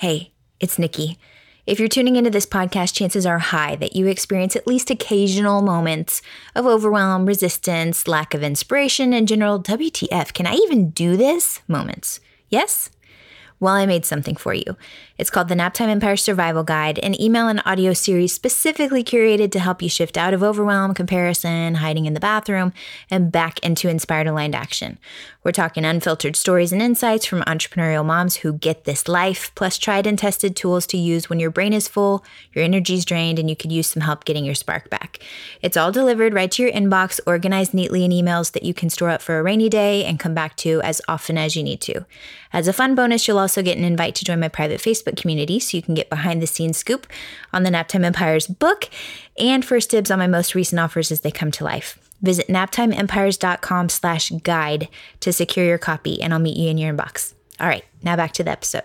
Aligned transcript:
Hey, 0.00 0.32
it's 0.60 0.78
Nikki. 0.78 1.18
If 1.64 1.78
you're 1.78 1.88
tuning 1.88 2.16
into 2.16 2.28
this 2.28 2.44
podcast, 2.44 2.92
chances 2.92 3.24
are 3.24 3.38
high 3.38 3.76
that 3.76 3.96
you 3.96 4.08
experience 4.08 4.54
at 4.54 4.66
least 4.66 4.90
occasional 4.90 5.62
moments 5.62 6.20
of 6.54 6.66
overwhelm, 6.66 7.24
resistance, 7.24 8.06
lack 8.06 8.34
of 8.34 8.42
inspiration, 8.42 9.14
and 9.14 9.26
general 9.26 9.58
WTF, 9.58 10.34
can 10.34 10.46
I 10.46 10.52
even 10.56 10.90
do 10.90 11.16
this 11.16 11.62
moments. 11.66 12.20
Yes? 12.50 12.90
Well, 13.58 13.74
I 13.74 13.86
made 13.86 14.04
something 14.04 14.36
for 14.36 14.52
you. 14.52 14.76
It's 15.16 15.30
called 15.30 15.48
the 15.48 15.54
Naptime 15.54 15.88
Empire 15.88 16.18
Survival 16.18 16.62
Guide, 16.62 16.98
an 16.98 17.18
email 17.18 17.48
and 17.48 17.62
audio 17.64 17.94
series 17.94 18.34
specifically 18.34 19.02
curated 19.02 19.50
to 19.52 19.60
help 19.60 19.80
you 19.80 19.88
shift 19.88 20.18
out 20.18 20.34
of 20.34 20.42
overwhelm, 20.42 20.92
comparison, 20.92 21.76
hiding 21.76 22.04
in 22.04 22.12
the 22.12 22.20
bathroom, 22.20 22.74
and 23.10 23.32
back 23.32 23.58
into 23.60 23.88
inspired 23.88 24.26
aligned 24.26 24.54
action. 24.54 24.98
We're 25.42 25.52
talking 25.52 25.86
unfiltered 25.86 26.36
stories 26.36 26.70
and 26.70 26.82
insights 26.82 27.24
from 27.24 27.40
entrepreneurial 27.42 28.04
moms 28.04 28.36
who 28.36 28.52
get 28.52 28.84
this 28.84 29.08
life, 29.08 29.50
plus 29.54 29.78
tried 29.78 30.06
and 30.06 30.18
tested 30.18 30.54
tools 30.54 30.86
to 30.88 30.98
use 30.98 31.30
when 31.30 31.40
your 31.40 31.50
brain 31.50 31.72
is 31.72 31.88
full, 31.88 32.24
your 32.52 32.62
energy's 32.62 33.06
drained, 33.06 33.38
and 33.38 33.48
you 33.48 33.56
could 33.56 33.72
use 33.72 33.86
some 33.86 34.02
help 34.02 34.26
getting 34.26 34.44
your 34.44 34.54
spark 34.54 34.90
back. 34.90 35.20
It's 35.62 35.78
all 35.78 35.92
delivered 35.92 36.34
right 36.34 36.50
to 36.50 36.62
your 36.62 36.72
inbox, 36.72 37.20
organized 37.26 37.72
neatly 37.72 38.04
in 38.04 38.10
emails 38.10 38.52
that 38.52 38.64
you 38.64 38.74
can 38.74 38.90
store 38.90 39.08
up 39.08 39.22
for 39.22 39.38
a 39.38 39.42
rainy 39.42 39.70
day 39.70 40.04
and 40.04 40.20
come 40.20 40.34
back 40.34 40.56
to 40.58 40.82
as 40.82 41.00
often 41.08 41.38
as 41.38 41.56
you 41.56 41.62
need 41.62 41.80
to. 41.82 42.04
As 42.56 42.66
a 42.66 42.72
fun 42.72 42.94
bonus, 42.94 43.28
you'll 43.28 43.38
also 43.38 43.60
get 43.62 43.76
an 43.76 43.84
invite 43.84 44.14
to 44.14 44.24
join 44.24 44.40
my 44.40 44.48
private 44.48 44.80
Facebook 44.80 45.14
community 45.14 45.60
so 45.60 45.76
you 45.76 45.82
can 45.82 45.92
get 45.92 46.08
behind 46.08 46.40
the 46.40 46.46
scenes 46.46 46.78
scoop 46.78 47.06
on 47.52 47.64
the 47.64 47.70
Naptime 47.70 48.02
Empires 48.02 48.46
book 48.46 48.88
and 49.38 49.62
first 49.62 49.90
dibs 49.90 50.10
on 50.10 50.18
my 50.18 50.26
most 50.26 50.54
recent 50.54 50.80
offers 50.80 51.12
as 51.12 51.20
they 51.20 51.30
come 51.30 51.50
to 51.50 51.64
life. 51.64 51.98
Visit 52.22 52.48
naptimeempires.com 52.48 53.90
slash 53.90 54.30
guide 54.42 54.88
to 55.20 55.34
secure 55.34 55.66
your 55.66 55.76
copy 55.76 56.22
and 56.22 56.32
I'll 56.32 56.40
meet 56.40 56.56
you 56.56 56.70
in 56.70 56.78
your 56.78 56.94
inbox. 56.94 57.34
All 57.60 57.66
right, 57.66 57.84
now 58.02 58.16
back 58.16 58.32
to 58.32 58.42
the 58.42 58.52
episode. 58.52 58.84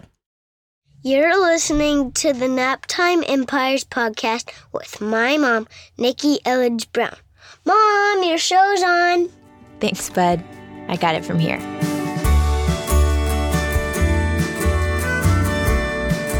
You're 1.02 1.42
listening 1.42 2.12
to 2.12 2.34
the 2.34 2.48
Naptime 2.48 3.24
Empires 3.26 3.86
podcast 3.86 4.52
with 4.74 5.00
my 5.00 5.38
mom, 5.38 5.66
Nikki 5.98 6.40
Elledge 6.46 6.92
Brown. 6.92 7.16
Mom, 7.64 8.22
your 8.22 8.38
show's 8.38 8.84
on. 8.84 9.30
Thanks, 9.80 10.10
bud. 10.10 10.44
I 10.90 10.98
got 10.98 11.16
it 11.16 11.24
from 11.24 11.40
here. 11.40 11.58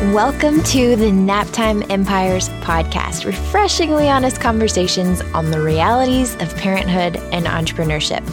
Welcome 0.06 0.64
to 0.64 0.96
the 0.96 1.12
Naptime 1.12 1.86
Empires 1.92 2.50
podcast, 2.62 3.24
refreshingly 3.24 4.10
honest 4.10 4.42
conversations 4.42 5.22
on 5.36 5.52
the 5.52 5.62
realities 5.62 6.34
of 6.42 6.56
parenthood 6.56 7.18
and 7.32 7.46
entrepreneurship. 7.46 8.28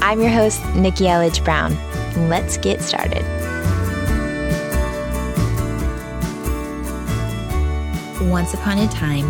I'm 0.00 0.20
your 0.20 0.30
host, 0.30 0.64
Nikki 0.76 1.06
Elledge 1.06 1.44
Brown. 1.44 1.76
Let's 2.28 2.58
get 2.58 2.80
started. 2.80 3.24
Once 8.30 8.54
upon 8.54 8.78
a 8.78 8.86
time, 8.86 9.26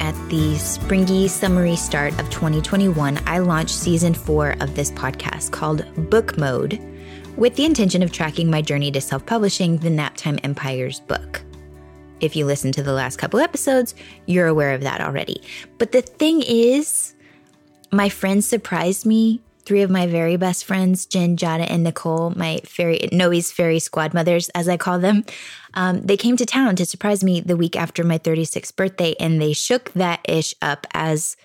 at 0.00 0.16
the 0.28 0.56
springy, 0.58 1.28
summery 1.28 1.76
start 1.76 2.12
of 2.18 2.28
2021, 2.30 3.20
I 3.24 3.38
launched 3.38 3.76
season 3.76 4.14
four 4.14 4.56
of 4.58 4.74
this 4.74 4.90
podcast 4.90 5.52
called 5.52 5.86
Book 6.10 6.36
Mode 6.36 6.87
with 7.38 7.54
the 7.54 7.64
intention 7.64 8.02
of 8.02 8.10
tracking 8.10 8.50
my 8.50 8.60
journey 8.60 8.90
to 8.90 9.00
self 9.00 9.24
publishing 9.24 9.78
the 9.78 9.88
Naptime 9.88 10.40
Empires 10.42 11.00
book. 11.00 11.40
If 12.20 12.34
you 12.34 12.44
listen 12.44 12.72
to 12.72 12.82
the 12.82 12.92
last 12.92 13.16
couple 13.16 13.38
episodes, 13.38 13.94
you're 14.26 14.48
aware 14.48 14.74
of 14.74 14.80
that 14.82 15.00
already. 15.00 15.40
But 15.78 15.92
the 15.92 16.02
thing 16.02 16.42
is, 16.42 17.14
my 17.92 18.08
friends 18.08 18.46
surprised 18.46 19.06
me. 19.06 19.40
Three 19.64 19.82
of 19.82 19.90
my 19.90 20.06
very 20.06 20.36
best 20.36 20.64
friends, 20.64 21.04
Jen, 21.04 21.36
Jada, 21.36 21.66
and 21.70 21.84
Nicole, 21.84 22.30
my 22.30 22.58
fairy 22.64 23.06
Noe's 23.12 23.52
fairy 23.52 23.78
squad 23.78 24.14
mothers, 24.14 24.48
as 24.48 24.66
I 24.66 24.78
call 24.78 24.98
them, 24.98 25.24
um, 25.74 26.00
they 26.00 26.16
came 26.16 26.38
to 26.38 26.46
town 26.46 26.74
to 26.76 26.86
surprise 26.86 27.22
me 27.22 27.40
the 27.40 27.56
week 27.56 27.76
after 27.76 28.02
my 28.02 28.18
36th 28.18 28.74
birthday, 28.74 29.14
and 29.20 29.40
they 29.40 29.52
shook 29.52 29.92
that 29.92 30.20
ish 30.26 30.54
up 30.62 30.86
as 30.94 31.36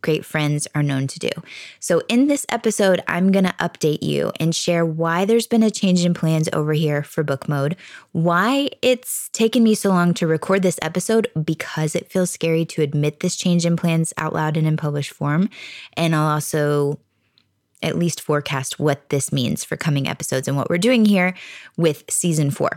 great 0.00 0.24
friends 0.24 0.66
are 0.74 0.82
known 0.82 1.06
to 1.08 1.18
do. 1.18 1.30
So, 1.78 2.02
in 2.08 2.26
this 2.26 2.46
episode, 2.48 3.02
I'm 3.06 3.32
going 3.32 3.44
to 3.44 3.54
update 3.60 4.02
you 4.02 4.32
and 4.40 4.54
share 4.54 4.84
why 4.84 5.24
there's 5.24 5.46
been 5.46 5.62
a 5.62 5.70
change 5.70 6.04
in 6.04 6.14
plans 6.14 6.48
over 6.52 6.72
here 6.72 7.02
for 7.02 7.22
book 7.22 7.48
mode, 7.48 7.76
why 8.12 8.70
it's 8.82 9.28
taken 9.30 9.62
me 9.62 9.74
so 9.74 9.90
long 9.90 10.14
to 10.14 10.26
record 10.26 10.62
this 10.62 10.78
episode 10.82 11.28
because 11.44 11.94
it 11.94 12.10
feels 12.10 12.30
scary 12.30 12.64
to 12.66 12.82
admit 12.82 13.20
this 13.20 13.36
change 13.36 13.66
in 13.66 13.76
plans 13.76 14.12
out 14.16 14.32
loud 14.32 14.56
and 14.56 14.66
in 14.66 14.76
published 14.76 15.12
form. 15.12 15.48
And 15.96 16.14
I'll 16.14 16.28
also 16.28 16.98
at 17.82 17.96
least 17.96 18.20
forecast 18.20 18.78
what 18.78 19.08
this 19.08 19.32
means 19.32 19.64
for 19.64 19.76
coming 19.76 20.06
episodes 20.06 20.46
and 20.46 20.56
what 20.56 20.68
we're 20.68 20.78
doing 20.78 21.04
here 21.04 21.34
with 21.76 22.04
season 22.10 22.50
four. 22.50 22.70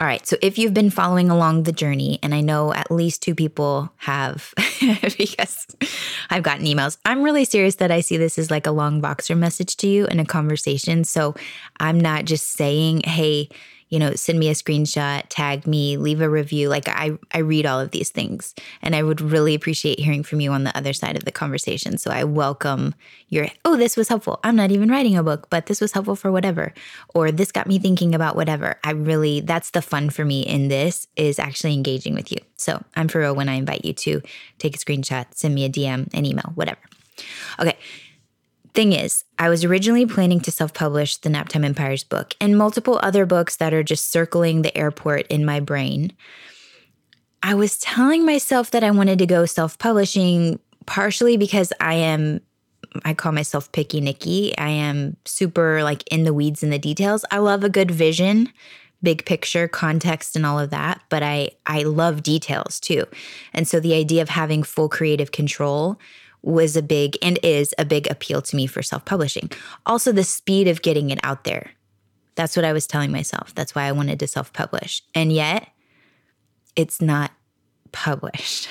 All 0.00 0.08
right. 0.08 0.26
So 0.26 0.36
if 0.42 0.58
you've 0.58 0.74
been 0.74 0.90
following 0.90 1.30
along 1.30 1.62
the 1.62 1.72
journey, 1.72 2.18
and 2.20 2.34
I 2.34 2.40
know 2.40 2.74
at 2.74 2.90
least 2.90 3.22
two 3.22 3.34
people 3.34 3.92
have 3.98 4.52
because 5.18 5.66
I've 6.30 6.42
gotten 6.42 6.66
emails, 6.66 6.98
I'm 7.04 7.22
really 7.22 7.44
serious 7.44 7.76
that 7.76 7.92
I 7.92 8.00
see 8.00 8.16
this 8.16 8.36
as 8.36 8.50
like 8.50 8.66
a 8.66 8.72
long 8.72 9.00
Voxer 9.00 9.38
message 9.38 9.76
to 9.78 9.86
you 9.86 10.06
in 10.06 10.18
a 10.18 10.24
conversation. 10.24 11.04
So 11.04 11.36
I'm 11.78 12.00
not 12.00 12.24
just 12.24 12.52
saying, 12.54 13.02
hey, 13.04 13.48
you 13.94 14.00
know, 14.00 14.12
send 14.14 14.40
me 14.40 14.48
a 14.48 14.54
screenshot, 14.54 15.22
tag 15.28 15.68
me, 15.68 15.96
leave 15.96 16.20
a 16.20 16.28
review. 16.28 16.68
Like 16.68 16.88
I 16.88 17.16
I 17.30 17.38
read 17.38 17.64
all 17.64 17.78
of 17.78 17.92
these 17.92 18.10
things 18.10 18.52
and 18.82 18.96
I 18.96 19.04
would 19.04 19.20
really 19.20 19.54
appreciate 19.54 20.00
hearing 20.00 20.24
from 20.24 20.40
you 20.40 20.50
on 20.50 20.64
the 20.64 20.76
other 20.76 20.92
side 20.92 21.16
of 21.16 21.24
the 21.24 21.30
conversation. 21.30 21.96
So 21.96 22.10
I 22.10 22.24
welcome 22.24 22.96
your 23.28 23.46
oh, 23.64 23.76
this 23.76 23.96
was 23.96 24.08
helpful. 24.08 24.40
I'm 24.42 24.56
not 24.56 24.72
even 24.72 24.88
writing 24.88 25.16
a 25.16 25.22
book, 25.22 25.48
but 25.48 25.66
this 25.66 25.80
was 25.80 25.92
helpful 25.92 26.16
for 26.16 26.32
whatever 26.32 26.74
or 27.14 27.30
this 27.30 27.52
got 27.52 27.68
me 27.68 27.78
thinking 27.78 28.16
about 28.16 28.34
whatever. 28.34 28.80
I 28.82 28.90
really 28.90 29.42
that's 29.42 29.70
the 29.70 29.80
fun 29.80 30.10
for 30.10 30.24
me 30.24 30.40
in 30.40 30.66
this 30.66 31.06
is 31.14 31.38
actually 31.38 31.74
engaging 31.74 32.14
with 32.14 32.32
you. 32.32 32.38
So, 32.56 32.82
I'm 32.96 33.06
for 33.06 33.20
real 33.20 33.36
when 33.36 33.48
I 33.48 33.54
invite 33.54 33.84
you 33.84 33.92
to 33.92 34.22
take 34.58 34.74
a 34.74 34.78
screenshot, 34.80 35.26
send 35.30 35.54
me 35.54 35.66
a 35.66 35.68
DM, 35.68 36.12
an 36.12 36.26
email, 36.26 36.50
whatever. 36.56 36.80
Okay. 37.60 37.78
Thing 38.74 38.92
is, 38.92 39.22
I 39.38 39.48
was 39.48 39.64
originally 39.64 40.04
planning 40.04 40.40
to 40.40 40.50
self 40.50 40.74
publish 40.74 41.18
the 41.18 41.28
Naptime 41.28 41.64
Empires 41.64 42.02
book 42.02 42.34
and 42.40 42.58
multiple 42.58 42.98
other 43.04 43.24
books 43.24 43.56
that 43.56 43.72
are 43.72 43.84
just 43.84 44.10
circling 44.10 44.62
the 44.62 44.76
airport 44.76 45.28
in 45.28 45.44
my 45.44 45.60
brain. 45.60 46.12
I 47.40 47.54
was 47.54 47.78
telling 47.78 48.26
myself 48.26 48.72
that 48.72 48.82
I 48.82 48.90
wanted 48.90 49.20
to 49.20 49.26
go 49.26 49.46
self 49.46 49.78
publishing 49.78 50.58
partially 50.86 51.36
because 51.36 51.72
I 51.78 51.94
am, 51.94 52.40
I 53.04 53.14
call 53.14 53.30
myself 53.30 53.70
picky 53.70 54.00
Nikki. 54.00 54.58
I 54.58 54.70
am 54.70 55.16
super 55.24 55.84
like 55.84 56.02
in 56.12 56.24
the 56.24 56.34
weeds 56.34 56.64
in 56.64 56.70
the 56.70 56.78
details. 56.78 57.24
I 57.30 57.38
love 57.38 57.62
a 57.62 57.68
good 57.68 57.92
vision, 57.92 58.52
big 59.04 59.24
picture, 59.24 59.68
context, 59.68 60.34
and 60.34 60.44
all 60.44 60.58
of 60.58 60.70
that, 60.70 61.00
but 61.10 61.22
I, 61.22 61.50
I 61.64 61.84
love 61.84 62.24
details 62.24 62.80
too. 62.80 63.04
And 63.52 63.68
so 63.68 63.78
the 63.78 63.94
idea 63.94 64.20
of 64.20 64.30
having 64.30 64.64
full 64.64 64.88
creative 64.88 65.30
control 65.30 65.96
was 66.44 66.76
a 66.76 66.82
big 66.82 67.16
and 67.22 67.38
is 67.42 67.74
a 67.78 67.84
big 67.84 68.10
appeal 68.10 68.42
to 68.42 68.56
me 68.56 68.66
for 68.66 68.82
self 68.82 69.04
publishing. 69.04 69.50
Also, 69.86 70.12
the 70.12 70.24
speed 70.24 70.68
of 70.68 70.82
getting 70.82 71.10
it 71.10 71.18
out 71.22 71.44
there. 71.44 71.70
That's 72.36 72.56
what 72.56 72.64
I 72.64 72.72
was 72.72 72.86
telling 72.86 73.12
myself. 73.12 73.54
That's 73.54 73.74
why 73.74 73.84
I 73.84 73.92
wanted 73.92 74.18
to 74.20 74.26
self 74.26 74.52
publish. 74.52 75.02
And 75.14 75.32
yet, 75.32 75.68
it's 76.76 77.00
not 77.00 77.30
published. 77.92 78.68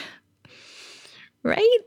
right? 1.44 1.80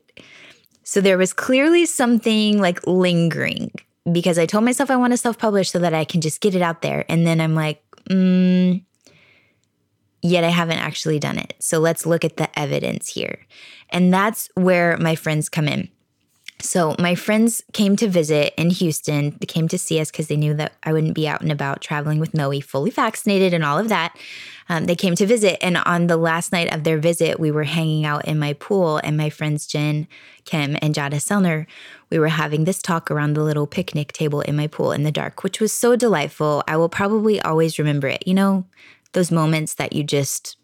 So 0.83 1.01
there 1.01 1.19
was 1.19 1.33
clearly 1.33 1.87
something 1.87 2.61
like 2.61 2.87
lingering 2.87 3.73
because 4.11 4.39
I 4.39 4.47
told 4.47 4.65
myself 4.65 4.91
I 4.91 4.97
want 4.97 5.13
to 5.13 5.17
self 5.17 5.39
publish 5.39 5.71
so 5.71 5.79
that 5.81 5.95
I 5.95 6.05
can 6.05 6.21
just 6.21 6.41
get 6.41 6.55
it 6.55 6.63
out 6.63 6.83
there. 6.83 7.05
And 7.09 7.27
then 7.27 7.41
I'm 7.41 7.55
like, 7.55 7.83
mm, 8.09 8.85
yet 10.31 10.45
I 10.45 10.49
haven't 10.49 10.79
actually 10.79 11.19
done 11.19 11.39
it. 11.39 11.55
So 11.59 11.79
let's 11.79 12.07
look 12.07 12.25
at 12.25 12.37
the 12.37 12.59
evidence 12.59 13.09
here. 13.09 13.47
And 13.91 14.13
that's 14.13 14.49
where 14.55 14.97
my 14.99 15.15
friends 15.15 15.49
come 15.49 15.69
in. 15.69 15.89
So 16.61 16.97
my 16.99 17.15
friends 17.15 17.63
came 17.73 17.97
to 17.97 18.09
visit 18.09 18.55
in 18.57 18.71
Houston. 18.71 19.37
They 19.41 19.47
came 19.47 19.69
to 19.69 19.79
see 19.79 20.01
us 20.01 20.11
because 20.11 20.29
they 20.29 20.37
knew 20.37 20.55
that 20.55 20.73
I 20.83 20.93
wouldn't 20.93 21.15
be 21.15 21.29
out 21.29 21.43
and 21.43 21.53
about 21.53 21.83
traveling 21.83 22.19
with 22.19 22.33
Noe, 22.33 22.61
fully 22.61 22.91
vaccinated 22.91 23.53
and 23.53 23.63
all 23.63 23.79
of 23.79 23.91
that. 23.91 24.17
Um, 24.69 24.87
they 24.87 24.97
came 24.97 25.15
to 25.17 25.27
visit, 25.27 25.65
and 25.65 25.77
on 25.77 26.09
the 26.09 26.17
last 26.17 26.51
night 26.51 26.75
of 26.75 26.83
their 26.83 26.99
visit, 26.99 27.39
we 27.39 27.53
were 27.53 27.65
hanging 27.65 28.05
out 28.05 28.25
in 28.25 28.37
my 28.37 28.53
pool, 28.55 28.97
and 29.05 29.17
my 29.17 29.31
friends 29.31 29.65
Jen, 29.65 30.09
Kim, 30.45 30.77
and 30.83 30.93
Jada 30.93 31.21
Selner, 31.21 31.67
we 32.11 32.19
were 32.19 32.29
having 32.29 32.65
this 32.65 32.83
talk 32.83 33.09
around 33.09 33.35
the 33.35 33.45
little 33.45 33.69
picnic 33.69 34.13
table 34.13 34.41
in 34.41 34.57
my 34.57 34.67
pool 34.67 34.91
in 34.91 35.05
the 35.05 35.13
dark, 35.13 35.45
which 35.45 35.61
was 35.61 35.73
so 35.73 35.95
delightful. 35.95 36.65
I 36.67 36.77
will 36.77 36.89
probably 36.89 37.41
always 37.41 37.79
remember 37.79 38.09
it. 38.09 38.27
You 38.27 38.35
know, 38.35 38.65
those 39.17 39.33
moments 39.33 39.75
that 39.75 39.93
you 39.95 40.05
just 40.05 40.57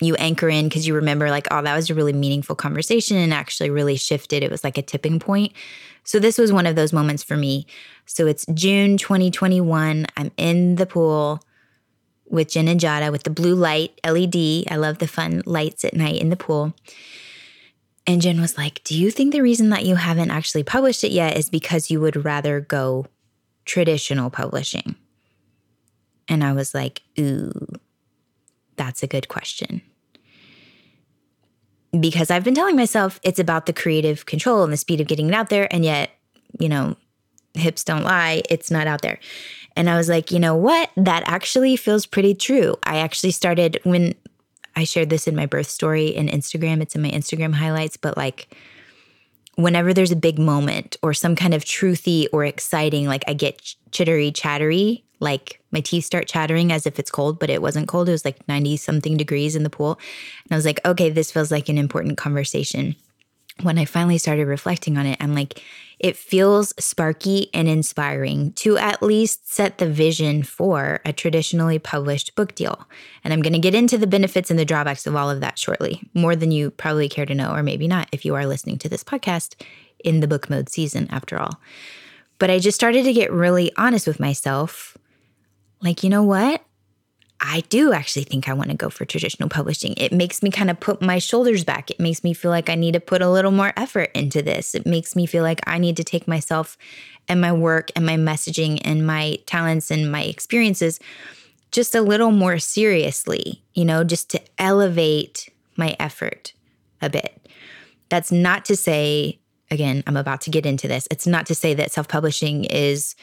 you 0.00 0.14
anchor 0.16 0.48
in 0.48 0.68
because 0.68 0.86
you 0.86 0.94
remember 0.94 1.30
like 1.30 1.46
oh 1.50 1.62
that 1.62 1.74
was 1.74 1.90
a 1.90 1.94
really 1.94 2.12
meaningful 2.12 2.54
conversation 2.54 3.16
and 3.16 3.32
actually 3.32 3.70
really 3.70 3.96
shifted. 3.96 4.42
It 4.42 4.50
was 4.50 4.62
like 4.62 4.78
a 4.78 4.82
tipping 4.82 5.18
point. 5.18 5.52
So 6.04 6.18
this 6.18 6.36
was 6.36 6.52
one 6.52 6.66
of 6.66 6.76
those 6.76 6.92
moments 6.92 7.22
for 7.22 7.36
me. 7.36 7.66
So 8.06 8.26
it's 8.26 8.44
june 8.52 8.98
2021 8.98 10.06
i'm 10.16 10.30
in 10.36 10.76
the 10.76 10.86
pool 10.86 11.40
with 12.26 12.50
jen 12.50 12.68
and 12.68 12.80
jada 12.80 13.10
with 13.10 13.22
the 13.22 13.30
blue 13.30 13.54
light 13.54 13.98
led 14.04 14.34
i 14.70 14.76
love 14.76 14.98
the 14.98 15.06
fun 15.06 15.42
lights 15.46 15.84
at 15.84 15.94
night 15.94 16.20
in 16.20 16.30
the 16.30 16.36
pool. 16.36 16.74
And 18.06 18.20
jen 18.20 18.40
was 18.40 18.58
like 18.58 18.82
do 18.84 18.98
you 18.98 19.10
think 19.10 19.32
the 19.32 19.42
reason 19.42 19.70
that 19.70 19.84
you 19.86 19.94
haven't 19.94 20.30
actually 20.30 20.64
published 20.64 21.04
it 21.04 21.12
yet 21.12 21.36
is 21.36 21.48
because 21.48 21.90
you 21.90 22.00
would 22.00 22.24
rather 22.24 22.60
go 22.60 23.06
traditional 23.64 24.28
publishing? 24.28 24.96
And 26.28 26.42
i 26.42 26.52
was 26.52 26.74
like 26.74 27.02
ooh 27.18 27.52
That's 28.76 29.02
a 29.02 29.06
good 29.06 29.28
question. 29.28 29.82
Because 31.98 32.30
I've 32.30 32.44
been 32.44 32.54
telling 32.54 32.76
myself 32.76 33.20
it's 33.22 33.38
about 33.38 33.66
the 33.66 33.72
creative 33.72 34.26
control 34.26 34.64
and 34.64 34.72
the 34.72 34.76
speed 34.76 35.00
of 35.00 35.06
getting 35.06 35.28
it 35.28 35.34
out 35.34 35.48
there. 35.48 35.72
And 35.72 35.84
yet, 35.84 36.10
you 36.58 36.68
know, 36.68 36.96
hips 37.54 37.84
don't 37.84 38.02
lie, 38.02 38.42
it's 38.50 38.70
not 38.70 38.86
out 38.86 39.02
there. 39.02 39.18
And 39.76 39.88
I 39.88 39.96
was 39.96 40.08
like, 40.08 40.30
you 40.30 40.38
know 40.38 40.56
what? 40.56 40.90
That 40.96 41.22
actually 41.26 41.76
feels 41.76 42.06
pretty 42.06 42.34
true. 42.34 42.76
I 42.84 42.98
actually 42.98 43.30
started 43.30 43.78
when 43.84 44.14
I 44.76 44.84
shared 44.84 45.10
this 45.10 45.26
in 45.26 45.36
my 45.36 45.46
birth 45.46 45.68
story 45.68 46.08
in 46.08 46.28
Instagram. 46.28 46.80
It's 46.82 46.94
in 46.94 47.02
my 47.02 47.10
Instagram 47.10 47.54
highlights, 47.54 47.96
but 47.96 48.16
like 48.16 48.48
whenever 49.56 49.94
there's 49.94 50.10
a 50.10 50.16
big 50.16 50.38
moment 50.38 50.96
or 51.02 51.14
some 51.14 51.36
kind 51.36 51.54
of 51.54 51.64
truthy 51.64 52.26
or 52.32 52.44
exciting, 52.44 53.06
like 53.06 53.24
I 53.28 53.34
get 53.34 53.74
chittery, 53.92 54.32
chattery, 54.32 55.03
like 55.20 55.60
my 55.70 55.80
teeth 55.80 56.04
start 56.04 56.28
chattering 56.28 56.72
as 56.72 56.86
if 56.86 56.98
it's 56.98 57.10
cold, 57.10 57.38
but 57.38 57.50
it 57.50 57.62
wasn't 57.62 57.88
cold. 57.88 58.08
It 58.08 58.12
was 58.12 58.24
like 58.24 58.46
90 58.48 58.76
something 58.76 59.16
degrees 59.16 59.56
in 59.56 59.62
the 59.62 59.70
pool. 59.70 59.98
And 60.44 60.52
I 60.52 60.56
was 60.56 60.64
like, 60.64 60.80
okay, 60.84 61.10
this 61.10 61.30
feels 61.30 61.50
like 61.50 61.68
an 61.68 61.78
important 61.78 62.18
conversation. 62.18 62.96
When 63.62 63.78
I 63.78 63.84
finally 63.84 64.18
started 64.18 64.46
reflecting 64.46 64.98
on 64.98 65.06
it, 65.06 65.16
I'm 65.20 65.34
like, 65.34 65.62
it 66.00 66.16
feels 66.16 66.74
sparky 66.78 67.50
and 67.54 67.68
inspiring 67.68 68.52
to 68.54 68.76
at 68.76 69.00
least 69.00 69.52
set 69.52 69.78
the 69.78 69.88
vision 69.88 70.42
for 70.42 71.00
a 71.04 71.12
traditionally 71.12 71.78
published 71.78 72.34
book 72.34 72.56
deal. 72.56 72.86
And 73.22 73.32
I'm 73.32 73.42
going 73.42 73.52
to 73.52 73.60
get 73.60 73.74
into 73.74 73.96
the 73.96 74.08
benefits 74.08 74.50
and 74.50 74.58
the 74.58 74.64
drawbacks 74.64 75.06
of 75.06 75.14
all 75.14 75.30
of 75.30 75.40
that 75.40 75.58
shortly, 75.58 76.02
more 76.14 76.34
than 76.34 76.50
you 76.50 76.72
probably 76.72 77.08
care 77.08 77.26
to 77.26 77.34
know, 77.34 77.54
or 77.54 77.62
maybe 77.62 77.86
not 77.86 78.08
if 78.10 78.24
you 78.24 78.34
are 78.34 78.44
listening 78.44 78.76
to 78.78 78.88
this 78.88 79.04
podcast 79.04 79.54
in 80.04 80.18
the 80.18 80.28
book 80.28 80.50
mode 80.50 80.68
season, 80.68 81.06
after 81.10 81.38
all. 81.38 81.60
But 82.38 82.50
I 82.50 82.58
just 82.58 82.74
started 82.74 83.04
to 83.04 83.12
get 83.12 83.32
really 83.32 83.72
honest 83.76 84.06
with 84.06 84.20
myself. 84.20 84.98
Like, 85.84 86.02
you 86.02 86.10
know 86.10 86.22
what? 86.22 86.64
I 87.40 87.60
do 87.68 87.92
actually 87.92 88.24
think 88.24 88.48
I 88.48 88.54
want 88.54 88.70
to 88.70 88.76
go 88.76 88.88
for 88.88 89.04
traditional 89.04 89.50
publishing. 89.50 89.92
It 89.98 90.12
makes 90.12 90.42
me 90.42 90.50
kind 90.50 90.70
of 90.70 90.80
put 90.80 91.02
my 91.02 91.18
shoulders 91.18 91.62
back. 91.62 91.90
It 91.90 92.00
makes 92.00 92.24
me 92.24 92.32
feel 92.32 92.50
like 92.50 92.70
I 92.70 92.74
need 92.74 92.94
to 92.94 93.00
put 93.00 93.20
a 93.20 93.30
little 93.30 93.50
more 93.50 93.72
effort 93.76 94.10
into 94.14 94.40
this. 94.40 94.74
It 94.74 94.86
makes 94.86 95.14
me 95.14 95.26
feel 95.26 95.42
like 95.42 95.60
I 95.66 95.76
need 95.76 95.98
to 95.98 96.04
take 96.04 96.26
myself 96.26 96.78
and 97.28 97.40
my 97.40 97.52
work 97.52 97.90
and 97.94 98.06
my 98.06 98.16
messaging 98.16 98.80
and 98.82 99.06
my 99.06 99.38
talents 99.46 99.90
and 99.90 100.10
my 100.10 100.22
experiences 100.22 101.00
just 101.70 101.94
a 101.94 102.00
little 102.00 102.30
more 102.30 102.58
seriously, 102.58 103.62
you 103.74 103.84
know, 103.84 104.04
just 104.04 104.30
to 104.30 104.40
elevate 104.58 105.50
my 105.76 105.96
effort 105.98 106.54
a 107.02 107.10
bit. 107.10 107.46
That's 108.08 108.30
not 108.30 108.64
to 108.66 108.76
say, 108.76 109.40
again, 109.70 110.02
I'm 110.06 110.16
about 110.16 110.40
to 110.42 110.50
get 110.50 110.64
into 110.64 110.88
this. 110.88 111.08
It's 111.10 111.26
not 111.26 111.46
to 111.46 111.54
say 111.54 111.74
that 111.74 111.92
self 111.92 112.08
publishing 112.08 112.64
is 112.64 113.16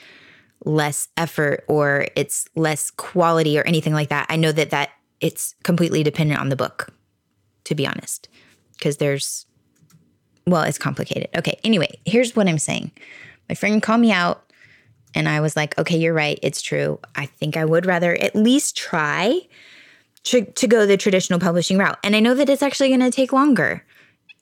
less 0.65 1.07
effort 1.17 1.63
or 1.67 2.07
it's 2.15 2.47
less 2.55 2.91
quality 2.91 3.57
or 3.57 3.63
anything 3.63 3.93
like 3.93 4.09
that. 4.09 4.27
I 4.29 4.35
know 4.35 4.51
that 4.51 4.69
that 4.69 4.89
it's 5.19 5.55
completely 5.63 6.03
dependent 6.03 6.39
on 6.39 6.49
the 6.49 6.55
book, 6.55 6.93
to 7.65 7.75
be 7.75 7.87
honest, 7.87 8.27
because 8.77 8.97
there's, 8.97 9.45
well, 10.47 10.63
it's 10.63 10.77
complicated. 10.77 11.29
Okay. 11.37 11.59
Anyway, 11.63 11.99
here's 12.05 12.35
what 12.35 12.47
I'm 12.47 12.57
saying. 12.57 12.91
My 13.49 13.55
friend 13.55 13.81
called 13.81 14.01
me 14.01 14.11
out 14.11 14.51
and 15.13 15.27
I 15.27 15.41
was 15.41 15.55
like, 15.55 15.77
okay, 15.77 15.97
you're 15.97 16.13
right. 16.13 16.39
It's 16.41 16.61
true. 16.61 16.99
I 17.15 17.25
think 17.25 17.57
I 17.57 17.65
would 17.65 17.85
rather 17.85 18.15
at 18.15 18.35
least 18.35 18.77
try 18.77 19.41
to, 20.23 20.45
to 20.45 20.67
go 20.67 20.85
the 20.85 20.97
traditional 20.97 21.39
publishing 21.39 21.77
route. 21.77 21.97
And 22.03 22.15
I 22.15 22.19
know 22.19 22.33
that 22.33 22.49
it's 22.49 22.63
actually 22.63 22.89
going 22.89 23.01
to 23.01 23.11
take 23.11 23.33
longer 23.33 23.83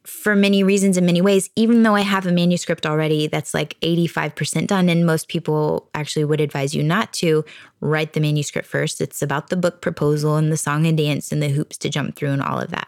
for 0.06 0.36
many 0.36 0.64
reasons 0.64 0.98
in 0.98 1.06
many 1.06 1.22
ways, 1.22 1.50
even 1.56 1.84
though 1.84 1.96
I 1.96 2.02
have 2.02 2.26
a 2.26 2.32
manuscript 2.32 2.86
already 2.86 3.28
that's 3.28 3.54
like 3.54 3.80
85% 3.82 4.68
done, 4.68 4.90
and 4.90 5.06
most 5.06 5.28
people 5.28 5.90
actually 5.94 6.26
would 6.26 6.42
advise 6.42 6.74
you 6.74 6.84
not 6.84 7.14
to 7.14 7.44
write 7.82 8.14
the 8.14 8.20
manuscript 8.20 8.68
first. 8.68 9.02
It's 9.02 9.22
about 9.22 9.50
the 9.50 9.58
book 9.58 9.82
proposal 9.82 10.38
and 10.38 10.52
the 10.52 10.58
song 10.58 10.86
and 10.86 10.98
dance 10.98 11.32
and 11.32 11.44
the 11.44 11.50
hoops 11.50 11.78
to 11.80 11.90
jump 11.90 12.16
through 12.16 12.32
and 12.32 12.42
all 12.42 12.60
of 12.60 12.72
that. 12.72 12.88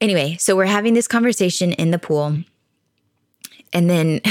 Anyway, 0.00 0.36
so 0.38 0.54
we're 0.54 0.66
having 0.66 0.94
this 0.94 1.08
conversation 1.08 1.72
in 1.72 1.90
the 1.90 1.98
pool 1.98 2.38
and 3.72 3.90
then 3.90 4.20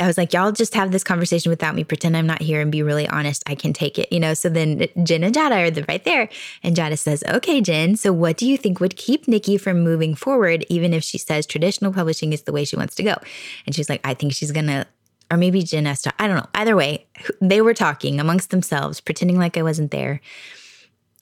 I 0.00 0.06
was 0.06 0.18
like, 0.18 0.32
y'all 0.32 0.52
just 0.52 0.74
have 0.74 0.90
this 0.90 1.04
conversation 1.04 1.50
without 1.50 1.74
me, 1.74 1.84
pretend 1.84 2.16
I'm 2.16 2.26
not 2.26 2.42
here 2.42 2.60
and 2.60 2.72
be 2.72 2.82
really 2.82 3.08
honest. 3.08 3.42
I 3.46 3.54
can 3.54 3.72
take 3.72 3.98
it, 3.98 4.12
you 4.12 4.20
know? 4.20 4.34
So 4.34 4.48
then 4.48 4.86
Jen 5.02 5.24
and 5.24 5.34
Jada 5.34 5.78
are 5.78 5.84
right 5.88 6.04
there. 6.04 6.28
And 6.62 6.76
Jada 6.76 6.98
says, 6.98 7.22
okay, 7.28 7.60
Jen, 7.60 7.96
so 7.96 8.12
what 8.12 8.36
do 8.36 8.46
you 8.46 8.56
think 8.56 8.80
would 8.80 8.96
keep 8.96 9.28
Nikki 9.28 9.58
from 9.58 9.80
moving 9.80 10.14
forward, 10.14 10.64
even 10.68 10.92
if 10.92 11.04
she 11.04 11.18
says 11.18 11.46
traditional 11.46 11.92
publishing 11.92 12.32
is 12.32 12.42
the 12.42 12.52
way 12.52 12.64
she 12.64 12.76
wants 12.76 12.94
to 12.96 13.02
go? 13.02 13.14
And 13.66 13.74
she's 13.74 13.88
like, 13.88 14.00
I 14.04 14.14
think 14.14 14.32
she's 14.32 14.52
going 14.52 14.66
to 14.66 14.86
or 15.30 15.36
maybe 15.36 15.62
Jen 15.62 15.86
I 15.86 15.94
don't 16.26 16.36
know. 16.36 16.46
Either 16.54 16.74
way, 16.74 17.06
they 17.40 17.60
were 17.60 17.74
talking 17.74 18.18
amongst 18.18 18.50
themselves, 18.50 19.00
pretending 19.00 19.38
like 19.38 19.56
I 19.56 19.62
wasn't 19.62 19.92
there. 19.92 20.20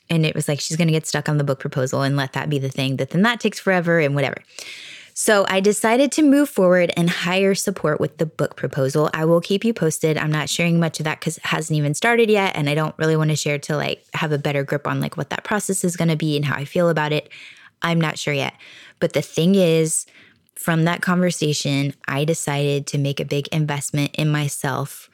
And 0.09 0.25
it 0.25 0.35
was 0.35 0.49
like, 0.49 0.61
she's 0.61 0.79
going 0.79 0.89
to 0.89 0.93
get 0.93 1.07
stuck 1.07 1.29
on 1.29 1.37
the 1.37 1.45
book 1.45 1.61
proposal 1.61 2.01
and 2.01 2.17
let 2.17 2.33
that 2.33 2.49
be 2.49 2.59
the 2.59 2.71
thing 2.71 2.97
that 2.97 3.11
then 3.11 3.23
that 3.23 3.41
takes 3.41 3.61
forever 3.61 4.01
and 4.01 4.15
whatever. 4.15 4.37
So 5.21 5.45
I 5.49 5.59
decided 5.59 6.13
to 6.13 6.23
move 6.23 6.49
forward 6.49 6.93
and 6.97 7.11
hire 7.11 7.57
support 7.57 7.99
with 7.99 8.19
the 8.19 8.25
book 8.25 8.55
proposal. 8.55 9.11
I 9.13 9.25
will 9.25 9.41
keep 9.41 9.65
you 9.65 9.75
posted. 9.75 10.17
I'm 10.17 10.31
not 10.31 10.49
sharing 10.49 10.79
much 10.79 11.01
of 11.01 11.05
that 11.07 11.19
because 11.19 11.39
it 11.39 11.45
hasn't 11.45 11.77
even 11.77 11.95
started 11.95 12.31
yet. 12.31 12.55
And 12.55 12.71
I 12.71 12.77
don't 12.77 12.97
really 12.99 13.17
want 13.17 13.31
to 13.31 13.37
share 13.37 13.59
to 13.59 13.77
like 13.77 14.05
have 14.15 14.31
a 14.31 14.39
better 14.39 14.63
grip 14.63 14.87
on 14.87 15.01
like 15.01 15.17
what 15.17 15.31
that 15.31 15.43
process 15.43 15.83
is 15.83 15.97
going 15.97 16.07
to 16.07 16.15
be 16.15 16.37
and 16.37 16.45
how 16.45 16.55
I 16.55 16.65
feel 16.65 16.89
about 16.89 17.11
it. 17.13 17.31
I'm 17.83 18.01
not 18.01 18.17
sure 18.17 18.33
yet. 18.33 18.55
But 19.01 19.13
the 19.13 19.21
thing 19.21 19.57
is, 19.57 20.07
from 20.55 20.85
that 20.85 21.03
conversation, 21.03 21.95
I 22.07 22.25
decided 22.25 22.87
to 22.87 22.99
make 22.99 23.19
a 23.19 23.25
big 23.25 23.49
investment 23.49 24.15
in 24.15 24.31
myself 24.31 25.11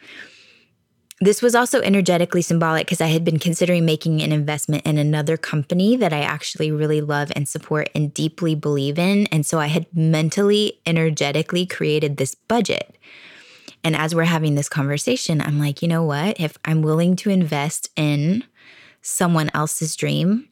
this 1.20 1.40
was 1.40 1.54
also 1.54 1.80
energetically 1.80 2.42
symbolic 2.42 2.86
because 2.86 3.00
I 3.00 3.06
had 3.06 3.24
been 3.24 3.38
considering 3.38 3.84
making 3.84 4.20
an 4.20 4.32
investment 4.32 4.84
in 4.84 4.98
another 4.98 5.36
company 5.36 5.96
that 5.96 6.12
I 6.12 6.20
actually 6.20 6.70
really 6.72 7.00
love 7.00 7.30
and 7.36 7.48
support 7.48 7.88
and 7.94 8.12
deeply 8.12 8.54
believe 8.54 8.98
in. 8.98 9.26
And 9.28 9.46
so 9.46 9.60
I 9.60 9.68
had 9.68 9.86
mentally, 9.94 10.80
energetically 10.84 11.66
created 11.66 12.16
this 12.16 12.34
budget. 12.34 12.96
And 13.84 13.94
as 13.94 14.14
we're 14.14 14.24
having 14.24 14.54
this 14.54 14.68
conversation, 14.68 15.40
I'm 15.40 15.58
like, 15.58 15.82
you 15.82 15.88
know 15.88 16.02
what? 16.02 16.40
If 16.40 16.58
I'm 16.64 16.82
willing 16.82 17.16
to 17.16 17.30
invest 17.30 17.90
in 17.96 18.42
someone 19.02 19.50
else's 19.54 19.94
dream, 19.94 20.48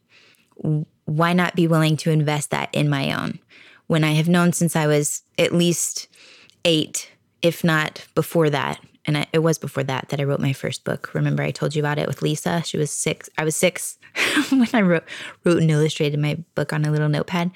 why 1.05 1.33
not 1.33 1.55
be 1.55 1.67
willing 1.67 1.97
to 1.97 2.11
invest 2.11 2.51
that 2.51 2.69
in 2.71 2.87
my 2.87 3.11
own? 3.11 3.39
When 3.87 4.03
I 4.03 4.13
have 4.13 4.29
known 4.29 4.53
since 4.53 4.75
I 4.75 4.87
was 4.87 5.23
at 5.37 5.53
least 5.53 6.07
eight, 6.63 7.11
if 7.41 7.63
not 7.63 8.07
before 8.15 8.49
that, 8.51 8.79
and 9.05 9.17
I, 9.17 9.27
it 9.33 9.39
was 9.39 9.57
before 9.57 9.83
that 9.83 10.09
that 10.09 10.19
I 10.19 10.23
wrote 10.23 10.39
my 10.39 10.53
first 10.53 10.83
book. 10.83 11.13
Remember, 11.13 11.43
I 11.43 11.51
told 11.51 11.75
you 11.75 11.81
about 11.81 11.99
it 11.99 12.07
with 12.07 12.21
Lisa. 12.21 12.63
She 12.65 12.77
was 12.77 12.91
six. 12.91 13.29
I 13.37 13.43
was 13.43 13.55
six 13.55 13.97
when 14.49 14.69
I 14.73 14.81
wrote 14.81 15.03
wrote 15.43 15.61
and 15.61 15.69
illustrated 15.69 16.19
my 16.19 16.35
book 16.55 16.71
on 16.71 16.85
a 16.85 16.91
little 16.91 17.09
notepad. 17.09 17.51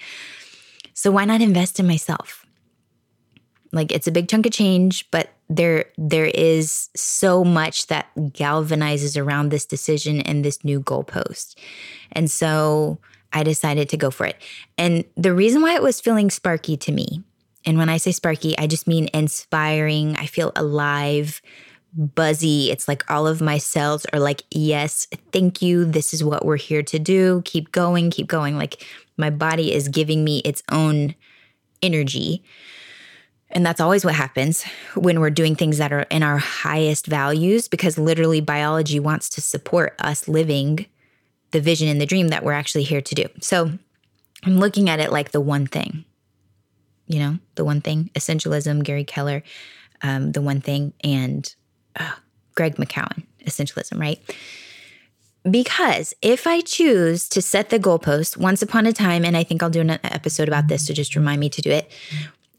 So 0.93 1.11
why 1.11 1.25
not 1.25 1.41
invest 1.41 1.79
in 1.79 1.87
myself? 1.87 2.45
Like 3.71 3.91
it's 3.91 4.07
a 4.07 4.11
big 4.11 4.27
chunk 4.27 4.45
of 4.45 4.51
change, 4.51 5.09
but 5.11 5.29
there 5.49 5.85
there 5.97 6.25
is 6.25 6.89
so 6.95 7.43
much 7.43 7.87
that 7.87 8.07
galvanizes 8.15 9.21
around 9.21 9.49
this 9.49 9.65
decision 9.65 10.21
and 10.21 10.43
this 10.43 10.63
new 10.63 10.81
goalpost. 10.81 11.55
And 12.11 12.29
so 12.29 12.99
I 13.33 13.43
decided 13.43 13.89
to 13.89 13.97
go 13.97 14.09
for 14.09 14.25
it. 14.25 14.37
And 14.77 15.05
the 15.15 15.33
reason 15.33 15.61
why 15.61 15.75
it 15.75 15.83
was 15.83 16.01
feeling 16.01 16.29
sparky 16.29 16.77
to 16.77 16.91
me 16.91 17.23
and 17.67 17.77
when 17.77 17.89
I 17.89 17.97
say 17.97 18.13
sparky, 18.13 18.57
I 18.57 18.65
just 18.65 18.87
mean 18.87 19.09
inspiring. 19.13 20.15
I 20.15 20.25
feel 20.25 20.53
alive, 20.55 21.41
buzzy. 21.93 22.71
It's 22.71 22.87
like 22.87 23.03
all 23.11 23.27
of 23.27 23.41
my 23.41 23.57
cells 23.57 24.05
are 24.13 24.21
like, 24.21 24.43
yes, 24.51 25.05
thank 25.33 25.61
you. 25.61 25.83
This 25.83 26.13
is 26.13 26.23
what 26.23 26.45
we're 26.45 26.55
here 26.55 26.81
to 26.83 26.97
do. 26.97 27.41
Keep 27.43 27.73
going, 27.73 28.09
keep 28.09 28.27
going. 28.27 28.57
Like 28.57 28.85
my 29.17 29.29
body 29.29 29.73
is 29.73 29.89
giving 29.89 30.23
me 30.23 30.39
its 30.39 30.63
own 30.71 31.13
energy. 31.81 32.41
And 33.49 33.65
that's 33.65 33.81
always 33.81 34.05
what 34.05 34.15
happens 34.15 34.63
when 34.95 35.19
we're 35.19 35.29
doing 35.29 35.57
things 35.57 35.77
that 35.77 35.91
are 35.91 36.03
in 36.03 36.23
our 36.23 36.37
highest 36.37 37.05
values, 37.05 37.67
because 37.67 37.97
literally 37.97 38.39
biology 38.39 38.99
wants 38.99 39.27
to 39.31 39.41
support 39.41 39.93
us 39.99 40.29
living 40.29 40.85
the 41.51 41.59
vision 41.59 41.89
and 41.89 41.99
the 41.99 42.05
dream 42.05 42.29
that 42.29 42.45
we're 42.45 42.53
actually 42.53 42.83
here 42.83 43.01
to 43.01 43.15
do. 43.15 43.25
So 43.41 43.73
I'm 44.45 44.57
looking 44.57 44.89
at 44.89 45.01
it 45.01 45.11
like 45.11 45.31
the 45.31 45.41
one 45.41 45.67
thing 45.67 46.05
you 47.07 47.19
know, 47.19 47.39
the 47.55 47.65
one 47.65 47.81
thing, 47.81 48.09
essentialism, 48.15 48.83
Gary 48.83 49.03
Keller, 49.03 49.43
um, 50.01 50.31
the 50.31 50.41
one 50.41 50.61
thing, 50.61 50.93
and 51.03 51.55
uh, 51.95 52.13
Greg 52.55 52.75
McKeown, 52.75 53.23
essentialism, 53.45 53.99
right? 53.99 54.19
Because 55.49 56.13
if 56.21 56.45
I 56.45 56.61
choose 56.61 57.29
to 57.29 57.41
set 57.41 57.69
the 57.69 57.79
goalpost 57.79 58.37
once 58.37 58.61
upon 58.61 58.85
a 58.85 58.93
time, 58.93 59.23
and 59.23 59.37
I 59.37 59.43
think 59.43 59.63
I'll 59.63 59.69
do 59.69 59.81
an 59.81 59.91
episode 59.91 60.47
about 60.47 60.67
this 60.67 60.85
to 60.87 60.93
just 60.93 61.15
remind 61.15 61.39
me 61.39 61.49
to 61.49 61.61
do 61.61 61.71
it. 61.71 61.91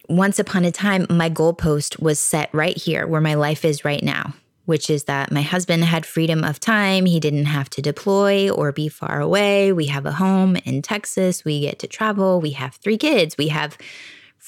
Once 0.09 0.39
upon 0.39 0.65
a 0.65 0.73
time, 0.73 1.07
my 1.11 1.29
goalpost 1.29 2.01
was 2.01 2.19
set 2.19 2.49
right 2.55 2.77
here 2.77 3.07
where 3.07 3.21
my 3.21 3.35
life 3.35 3.63
is 3.63 3.85
right 3.85 4.03
now, 4.03 4.33
which 4.65 4.89
is 4.89 5.05
that 5.05 5.31
my 5.31 5.43
husband 5.43 5.85
had 5.85 6.07
freedom 6.07 6.43
of 6.45 6.59
time. 6.59 7.05
He 7.05 7.21
didn't 7.21 7.45
have 7.45 7.69
to 7.71 7.83
deploy 7.83 8.49
or 8.49 8.73
be 8.73 8.89
far 8.89 9.21
away. 9.21 9.71
We 9.71 9.87
have 9.87 10.07
a 10.07 10.13
home 10.13 10.57
in 10.65 10.81
Texas. 10.81 11.45
We 11.45 11.61
get 11.61 11.79
to 11.81 11.87
travel. 11.87 12.41
We 12.41 12.53
have 12.53 12.77
three 12.77 12.97
kids. 12.97 13.37
We 13.37 13.49
have 13.49 13.77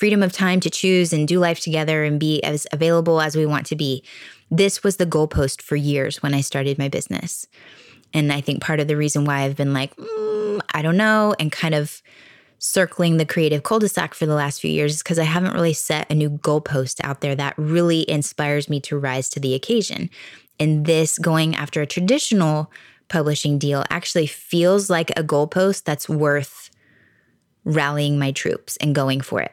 freedom 0.00 0.22
of 0.22 0.32
time 0.32 0.60
to 0.60 0.70
choose 0.70 1.12
and 1.12 1.28
do 1.28 1.38
life 1.38 1.60
together 1.60 2.04
and 2.04 2.18
be 2.18 2.42
as 2.42 2.66
available 2.72 3.20
as 3.20 3.36
we 3.36 3.44
want 3.44 3.66
to 3.66 3.76
be. 3.76 4.02
This 4.50 4.82
was 4.82 4.96
the 4.96 5.04
goalpost 5.04 5.60
for 5.60 5.76
years 5.76 6.22
when 6.22 6.32
I 6.32 6.40
started 6.40 6.78
my 6.78 6.88
business. 6.88 7.46
And 8.14 8.32
I 8.32 8.40
think 8.40 8.62
part 8.62 8.80
of 8.80 8.88
the 8.88 8.96
reason 8.96 9.26
why 9.26 9.42
I've 9.42 9.56
been 9.56 9.74
like, 9.74 9.94
mm. 9.96 10.60
I 10.72 10.80
don't 10.80 10.96
know. 10.96 11.34
And 11.38 11.52
kind 11.52 11.74
of 11.74 12.00
circling 12.58 13.18
the 13.18 13.26
creative 13.26 13.62
cul 13.62 13.78
de 13.78 13.90
sac 13.90 14.14
for 14.14 14.24
the 14.24 14.34
last 14.34 14.62
few 14.62 14.70
years 14.70 14.94
is 14.94 15.02
because 15.02 15.18
I 15.18 15.24
haven't 15.24 15.52
really 15.52 15.74
set 15.74 16.10
a 16.10 16.14
new 16.14 16.30
goalpost 16.30 17.00
out 17.04 17.20
there 17.20 17.34
that 17.34 17.52
really 17.58 18.10
inspires 18.10 18.70
me 18.70 18.80
to 18.80 18.98
rise 18.98 19.28
to 19.30 19.40
the 19.40 19.52
occasion. 19.52 20.08
And 20.58 20.86
this 20.86 21.18
going 21.18 21.54
after 21.54 21.82
a 21.82 21.86
traditional 21.86 22.72
publishing 23.08 23.58
deal 23.58 23.84
actually 23.90 24.26
feels 24.26 24.88
like 24.88 25.10
a 25.10 25.22
goalpost 25.22 25.84
that's 25.84 26.08
worth 26.08 26.70
rallying 27.64 28.18
my 28.18 28.32
troops 28.32 28.78
and 28.78 28.94
going 28.94 29.20
for 29.20 29.42
it. 29.42 29.52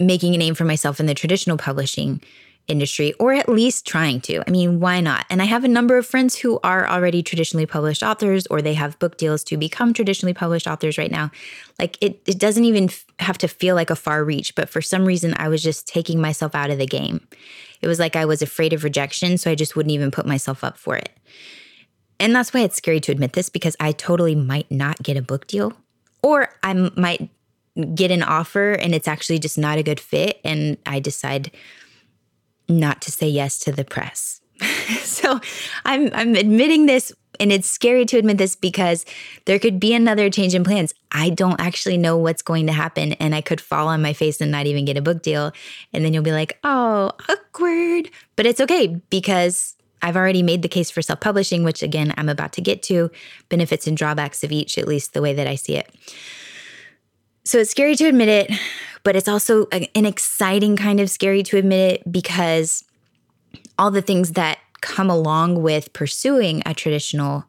Making 0.00 0.34
a 0.34 0.38
name 0.38 0.54
for 0.54 0.64
myself 0.64 0.98
in 0.98 1.06
the 1.06 1.14
traditional 1.14 1.56
publishing 1.56 2.20
industry, 2.68 3.12
or 3.14 3.32
at 3.32 3.48
least 3.48 3.86
trying 3.86 4.20
to. 4.20 4.42
I 4.46 4.50
mean, 4.50 4.80
why 4.80 5.00
not? 5.00 5.26
And 5.28 5.42
I 5.42 5.44
have 5.44 5.64
a 5.64 5.68
number 5.68 5.98
of 5.98 6.06
friends 6.06 6.36
who 6.36 6.60
are 6.62 6.88
already 6.88 7.22
traditionally 7.22 7.66
published 7.66 8.02
authors, 8.02 8.46
or 8.46 8.62
they 8.62 8.74
have 8.74 8.98
book 8.98 9.16
deals 9.16 9.42
to 9.44 9.56
become 9.56 9.92
traditionally 9.92 10.32
published 10.32 10.66
authors 10.66 10.96
right 10.96 11.10
now. 11.10 11.30
Like 11.78 11.98
it, 12.00 12.22
it 12.26 12.38
doesn't 12.38 12.64
even 12.64 12.88
have 13.18 13.38
to 13.38 13.48
feel 13.48 13.74
like 13.74 13.90
a 13.90 13.96
far 13.96 14.24
reach, 14.24 14.54
but 14.54 14.68
for 14.68 14.80
some 14.80 15.04
reason, 15.04 15.34
I 15.36 15.48
was 15.48 15.62
just 15.62 15.86
taking 15.86 16.20
myself 16.20 16.54
out 16.54 16.70
of 16.70 16.78
the 16.78 16.86
game. 16.86 17.26
It 17.82 17.88
was 17.88 17.98
like 17.98 18.16
I 18.16 18.24
was 18.24 18.42
afraid 18.42 18.72
of 18.72 18.84
rejection, 18.84 19.36
so 19.36 19.50
I 19.50 19.54
just 19.54 19.74
wouldn't 19.74 19.92
even 19.92 20.10
put 20.10 20.26
myself 20.26 20.62
up 20.62 20.78
for 20.78 20.96
it. 20.96 21.10
And 22.18 22.34
that's 22.34 22.52
why 22.52 22.60
it's 22.60 22.76
scary 22.76 23.00
to 23.00 23.12
admit 23.12 23.32
this 23.32 23.48
because 23.48 23.76
I 23.80 23.92
totally 23.92 24.34
might 24.34 24.70
not 24.70 25.02
get 25.02 25.16
a 25.16 25.22
book 25.22 25.46
deal, 25.46 25.72
or 26.22 26.50
I 26.62 26.74
might 26.74 27.30
get 27.94 28.10
an 28.10 28.22
offer 28.22 28.72
and 28.72 28.94
it's 28.94 29.08
actually 29.08 29.38
just 29.38 29.58
not 29.58 29.78
a 29.78 29.82
good 29.82 30.00
fit, 30.00 30.40
and 30.44 30.76
I 30.86 31.00
decide 31.00 31.50
not 32.68 33.02
to 33.02 33.10
say 33.10 33.28
yes 33.28 33.58
to 33.60 33.72
the 33.72 33.84
press. 33.84 34.40
so 35.02 35.40
I'm 35.84 36.10
I'm 36.12 36.34
admitting 36.34 36.86
this 36.86 37.12
and 37.38 37.50
it's 37.50 37.68
scary 37.68 38.04
to 38.04 38.18
admit 38.18 38.36
this 38.36 38.54
because 38.54 39.06
there 39.46 39.58
could 39.58 39.80
be 39.80 39.94
another 39.94 40.28
change 40.28 40.54
in 40.54 40.62
plans. 40.62 40.92
I 41.10 41.30
don't 41.30 41.60
actually 41.60 41.96
know 41.96 42.18
what's 42.18 42.42
going 42.42 42.66
to 42.66 42.72
happen 42.72 43.14
and 43.14 43.34
I 43.34 43.40
could 43.40 43.60
fall 43.60 43.88
on 43.88 44.02
my 44.02 44.12
face 44.12 44.40
and 44.40 44.50
not 44.50 44.66
even 44.66 44.84
get 44.84 44.98
a 44.98 45.02
book 45.02 45.22
deal 45.22 45.52
and 45.92 46.04
then 46.04 46.12
you'll 46.12 46.22
be 46.22 46.32
like, 46.32 46.58
"Oh, 46.62 47.12
awkward." 47.28 48.10
But 48.36 48.46
it's 48.46 48.60
okay 48.60 49.00
because 49.08 49.76
I've 50.02 50.16
already 50.16 50.42
made 50.42 50.62
the 50.62 50.68
case 50.68 50.90
for 50.90 51.02
self-publishing, 51.02 51.64
which 51.64 51.82
again, 51.82 52.14
I'm 52.16 52.28
about 52.28 52.52
to 52.54 52.60
get 52.60 52.82
to, 52.84 53.10
benefits 53.48 53.86
and 53.86 53.96
drawbacks 53.96 54.42
of 54.42 54.52
each 54.52 54.78
at 54.78 54.88
least 54.88 55.12
the 55.12 55.22
way 55.22 55.34
that 55.34 55.46
I 55.46 55.56
see 55.56 55.76
it. 55.76 55.90
So 57.50 57.58
it's 57.58 57.72
scary 57.72 57.96
to 57.96 58.06
admit 58.06 58.28
it, 58.28 58.52
but 59.02 59.16
it's 59.16 59.26
also 59.26 59.66
an 59.72 60.06
exciting 60.06 60.76
kind 60.76 61.00
of 61.00 61.10
scary 61.10 61.42
to 61.42 61.56
admit 61.56 61.94
it 61.94 62.12
because 62.12 62.84
all 63.76 63.90
the 63.90 64.02
things 64.02 64.34
that 64.34 64.58
come 64.82 65.10
along 65.10 65.60
with 65.60 65.92
pursuing 65.92 66.62
a 66.64 66.74
traditional 66.74 67.46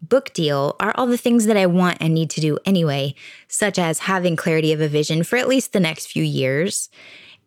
book 0.00 0.32
deal 0.32 0.76
are 0.80 0.94
all 0.94 1.06
the 1.06 1.18
things 1.18 1.44
that 1.44 1.58
I 1.58 1.66
want 1.66 1.98
and 2.00 2.14
need 2.14 2.30
to 2.30 2.40
do 2.40 2.56
anyway, 2.64 3.14
such 3.46 3.78
as 3.78 3.98
having 3.98 4.34
clarity 4.34 4.72
of 4.72 4.80
a 4.80 4.88
vision 4.88 5.22
for 5.22 5.36
at 5.36 5.46
least 5.46 5.74
the 5.74 5.78
next 5.78 6.06
few 6.06 6.24
years 6.24 6.88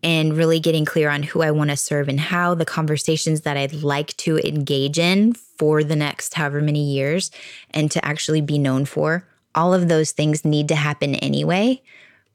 and 0.03 0.37
really 0.37 0.59
getting 0.59 0.85
clear 0.85 1.09
on 1.09 1.23
who 1.23 1.41
I 1.41 1.49
want 1.49 1.71
to 1.71 1.77
serve 1.77 2.09
and 2.09 2.19
how 2.19 2.53
the 2.53 2.63
conversations 2.63 3.41
that 3.41 3.57
I'd 3.57 3.73
like 3.73 4.15
to 4.17 4.37
engage 4.47 4.99
in 4.99 5.33
for 5.33 5.83
the 5.83 5.95
next 5.95 6.35
however 6.35 6.61
many 6.61 6.93
years 6.93 7.31
and 7.71 7.89
to 7.89 8.05
actually 8.05 8.41
be 8.41 8.59
known 8.59 8.85
for. 8.85 9.25
All 9.57 9.73
of 9.73 9.89
those 9.89 10.11
things 10.11 10.45
need 10.45 10.69
to 10.69 10.75
happen 10.75 11.15
anyway 11.15 11.81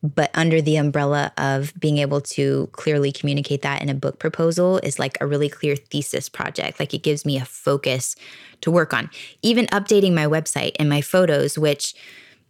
but 0.03 0.31
under 0.35 0.61
the 0.61 0.77
umbrella 0.77 1.33
of 1.39 1.73
being 1.79 1.99
able 1.99 2.21
to 2.21 2.69
clearly 2.73 3.13
communicate 3.13 3.63
that 3.63 3.81
in 3.81 3.89
a 3.89 3.95
book 3.95 4.19
proposal 4.19 4.79
is 4.79 4.99
like 4.99 5.17
a 5.21 5.27
really 5.27 5.49
clear 5.49 5.77
thesis 5.77 6.29
project. 6.29 6.81
Like 6.81 6.93
it 6.93 7.05
gives 7.05 7.25
me 7.25 7.39
a 7.39 7.45
focus 7.45 8.17
to 8.63 8.71
work 8.71 8.93
on. 8.93 9.11
Even 9.43 9.67
updating 9.67 10.13
my 10.13 10.27
website 10.27 10.73
and 10.81 10.89
my 10.89 11.01
photos, 11.01 11.57
which 11.57 11.95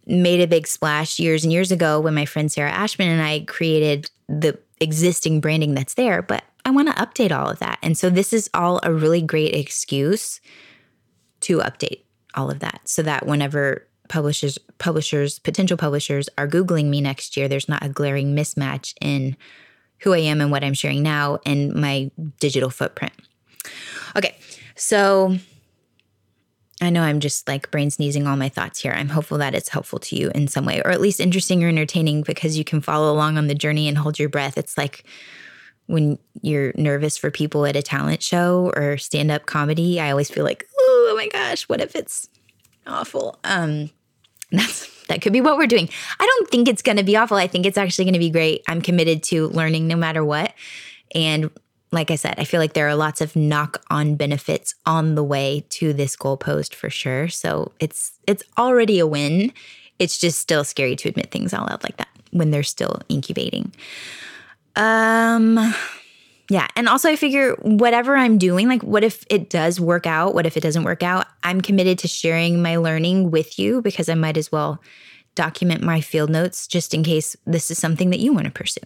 made 0.07 0.41
a 0.41 0.47
big 0.47 0.65
splash 0.65 1.19
years 1.19 1.43
and 1.43 1.53
years 1.53 1.71
ago 1.71 1.99
when 1.99 2.15
my 2.15 2.25
friend 2.25 2.51
Sarah 2.51 2.71
Ashman 2.71 3.07
and 3.07 3.21
I 3.21 3.41
created 3.41 4.09
the 4.27 4.57
existing 4.79 5.39
branding 5.39 5.75
that's 5.75 5.93
there, 5.93 6.23
but 6.23 6.43
I 6.65 6.71
want 6.71 6.87
to 6.87 7.01
update 7.01 7.31
all 7.31 7.49
of 7.49 7.59
that. 7.59 7.77
And 7.83 7.97
so 7.97 8.09
this 8.09 8.33
is 8.33 8.49
all 8.53 8.79
a 8.81 8.91
really 8.91 9.21
great 9.21 9.53
excuse 9.53 10.41
to 11.41 11.59
update 11.59 12.01
all 12.33 12.49
of 12.49 12.59
that 12.59 12.81
so 12.85 13.03
that 13.03 13.27
whenever 13.27 13.87
publishers 14.13 14.59
publishers 14.77 15.39
potential 15.39 15.75
publishers 15.75 16.29
are 16.37 16.47
googling 16.47 16.85
me 16.85 17.01
next 17.01 17.35
year 17.35 17.47
there's 17.47 17.67
not 17.67 17.83
a 17.83 17.89
glaring 17.89 18.35
mismatch 18.35 18.93
in 19.01 19.35
who 20.01 20.13
i 20.13 20.19
am 20.19 20.39
and 20.39 20.51
what 20.51 20.63
i'm 20.63 20.75
sharing 20.75 21.01
now 21.01 21.39
and 21.47 21.73
my 21.73 22.11
digital 22.39 22.69
footprint 22.69 23.13
okay 24.15 24.37
so 24.75 25.35
I 26.81 26.89
know 26.89 27.03
I'm 27.03 27.21
just 27.21 27.47
like 27.47 27.71
brain 27.71 27.91
sneezing 27.91 28.27
all 28.27 28.35
my 28.35 28.49
thoughts 28.49 28.81
here. 28.81 28.91
I'm 28.91 29.07
hopeful 29.07 29.37
that 29.37 29.55
it's 29.55 29.69
helpful 29.69 29.99
to 29.99 30.17
you 30.17 30.31
in 30.35 30.49
some 30.49 30.65
way, 30.65 30.81
or 30.83 30.91
at 30.91 30.99
least 30.99 31.21
interesting 31.21 31.63
or 31.63 31.69
entertaining 31.69 32.23
because 32.23 32.57
you 32.57 32.65
can 32.65 32.81
follow 32.81 33.13
along 33.13 33.37
on 33.37 33.47
the 33.47 33.55
journey 33.55 33.87
and 33.87 33.97
hold 33.97 34.19
your 34.19 34.27
breath. 34.27 34.57
It's 34.57 34.77
like 34.77 35.05
when 35.85 36.17
you're 36.41 36.73
nervous 36.75 37.15
for 37.17 37.31
people 37.31 37.65
at 37.65 37.77
a 37.77 37.81
talent 37.81 38.21
show 38.21 38.73
or 38.75 38.97
stand 38.97 39.31
up 39.31 39.45
comedy. 39.45 40.01
I 40.01 40.11
always 40.11 40.29
feel 40.29 40.43
like, 40.43 40.67
oh 40.77 41.13
my 41.15 41.29
gosh, 41.29 41.69
what 41.69 41.79
if 41.79 41.95
it's 41.95 42.27
awful. 42.87 43.39
Um, 43.43 43.89
that's 44.59 45.05
that 45.07 45.21
could 45.21 45.33
be 45.33 45.41
what 45.41 45.57
we're 45.57 45.67
doing. 45.67 45.89
I 46.19 46.25
don't 46.25 46.49
think 46.49 46.67
it's 46.67 46.81
going 46.81 46.97
to 46.97 47.03
be 47.03 47.17
awful. 47.17 47.37
I 47.37 47.47
think 47.47 47.65
it's 47.65 47.77
actually 47.77 48.05
going 48.05 48.13
to 48.13 48.19
be 48.19 48.29
great. 48.29 48.63
I'm 48.67 48.81
committed 48.81 49.21
to 49.23 49.47
learning 49.49 49.87
no 49.87 49.95
matter 49.95 50.23
what. 50.23 50.53
And 51.13 51.51
like 51.91 52.09
I 52.09 52.15
said, 52.15 52.35
I 52.37 52.43
feel 52.43 52.59
like 52.59 52.73
there 52.73 52.87
are 52.87 52.95
lots 52.95 53.21
of 53.21 53.35
knock-on 53.35 54.15
benefits 54.15 54.73
on 54.85 55.15
the 55.15 55.23
way 55.23 55.65
to 55.69 55.93
this 55.93 56.15
goalpost 56.15 56.73
for 56.73 56.89
sure. 56.89 57.27
So 57.27 57.71
it's 57.79 58.13
it's 58.27 58.43
already 58.57 58.99
a 58.99 59.07
win. 59.07 59.53
It's 59.99 60.17
just 60.17 60.39
still 60.39 60.63
scary 60.63 60.95
to 60.97 61.09
admit 61.09 61.31
things 61.31 61.53
out 61.53 61.69
loud 61.69 61.83
like 61.83 61.97
that 61.97 62.09
when 62.31 62.51
they're 62.51 62.63
still 62.63 62.99
incubating. 63.09 63.71
Um 64.75 65.75
yeah. 66.53 66.67
And 66.75 66.87
also, 66.87 67.09
I 67.09 67.15
figure 67.15 67.55
whatever 67.63 68.15
I'm 68.15 68.37
doing, 68.37 68.67
like, 68.67 68.83
what 68.83 69.03
if 69.03 69.25
it 69.27 69.49
does 69.49 69.79
work 69.79 70.05
out? 70.05 70.35
What 70.35 70.45
if 70.45 70.55
it 70.55 70.61
doesn't 70.61 70.83
work 70.83 71.01
out? 71.01 71.25
I'm 71.43 71.61
committed 71.61 71.97
to 71.99 72.07
sharing 72.07 72.61
my 72.61 72.77
learning 72.77 73.31
with 73.31 73.57
you 73.57 73.81
because 73.81 74.07
I 74.07 74.13
might 74.13 74.37
as 74.37 74.51
well 74.51 74.79
document 75.33 75.81
my 75.81 75.99
field 75.99 76.29
notes 76.29 76.67
just 76.67 76.93
in 76.93 77.01
case 77.03 77.35
this 77.47 77.71
is 77.71 77.79
something 77.79 78.11
that 78.11 78.19
you 78.19 78.33
want 78.33 78.45
to 78.45 78.51
pursue. 78.51 78.81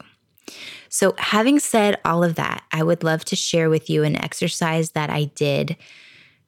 So, 0.88 1.14
having 1.18 1.60
said 1.60 2.00
all 2.06 2.24
of 2.24 2.36
that, 2.36 2.64
I 2.72 2.84
would 2.84 3.04
love 3.04 3.26
to 3.26 3.36
share 3.36 3.70
with 3.70 3.90
you 3.90 4.06
an 4.06 4.16
exercise 4.16 4.92
that 4.92 5.10
I 5.10 5.26
did 5.26 5.76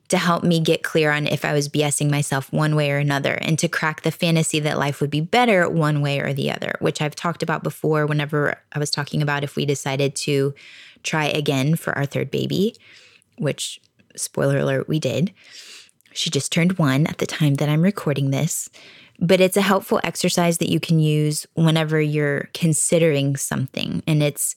to 0.07 0.17
help 0.17 0.43
me 0.43 0.61
get 0.61 0.83
clear 0.83 1.11
on 1.11 1.27
if 1.27 1.43
I 1.43 1.51
was 1.51 1.67
BSing 1.67 2.09
myself 2.09 2.51
one 2.53 2.77
way 2.77 2.91
or 2.91 2.97
another 2.97 3.33
and 3.33 3.59
to 3.59 3.67
crack 3.67 4.03
the 4.03 4.11
fantasy 4.11 4.59
that 4.61 4.79
life 4.79 5.01
would 5.01 5.11
be 5.11 5.19
better 5.19 5.69
one 5.69 6.01
way 6.01 6.19
or 6.19 6.33
the 6.33 6.49
other, 6.49 6.75
which 6.79 7.01
I've 7.01 7.13
talked 7.13 7.43
about 7.43 7.61
before 7.61 8.05
whenever 8.05 8.57
I 8.71 8.79
was 8.79 8.89
talking 8.89 9.21
about 9.21 9.43
if 9.43 9.57
we 9.57 9.65
decided 9.65 10.15
to 10.15 10.55
try 11.03 11.25
again 11.25 11.75
for 11.75 11.97
our 11.97 12.05
third 12.05 12.31
baby, 12.31 12.75
which, 13.37 13.81
spoiler 14.15 14.59
alert, 14.59 14.87
we 14.87 14.99
did. 14.99 15.33
She 16.13 16.29
just 16.29 16.51
turned 16.51 16.77
one 16.77 17.07
at 17.07 17.19
the 17.19 17.25
time 17.25 17.55
that 17.55 17.69
I'm 17.69 17.81
recording 17.81 18.31
this. 18.31 18.69
But 19.21 19.41
it's 19.41 19.57
a 19.57 19.61
helpful 19.61 19.99
exercise 20.03 20.59
that 20.59 20.71
you 20.71 20.79
can 20.79 20.99
use 20.99 21.45
whenever 21.53 21.99
you're 21.99 22.49
considering 22.53 23.35
something. 23.35 24.01
And 24.07 24.23
it's, 24.23 24.55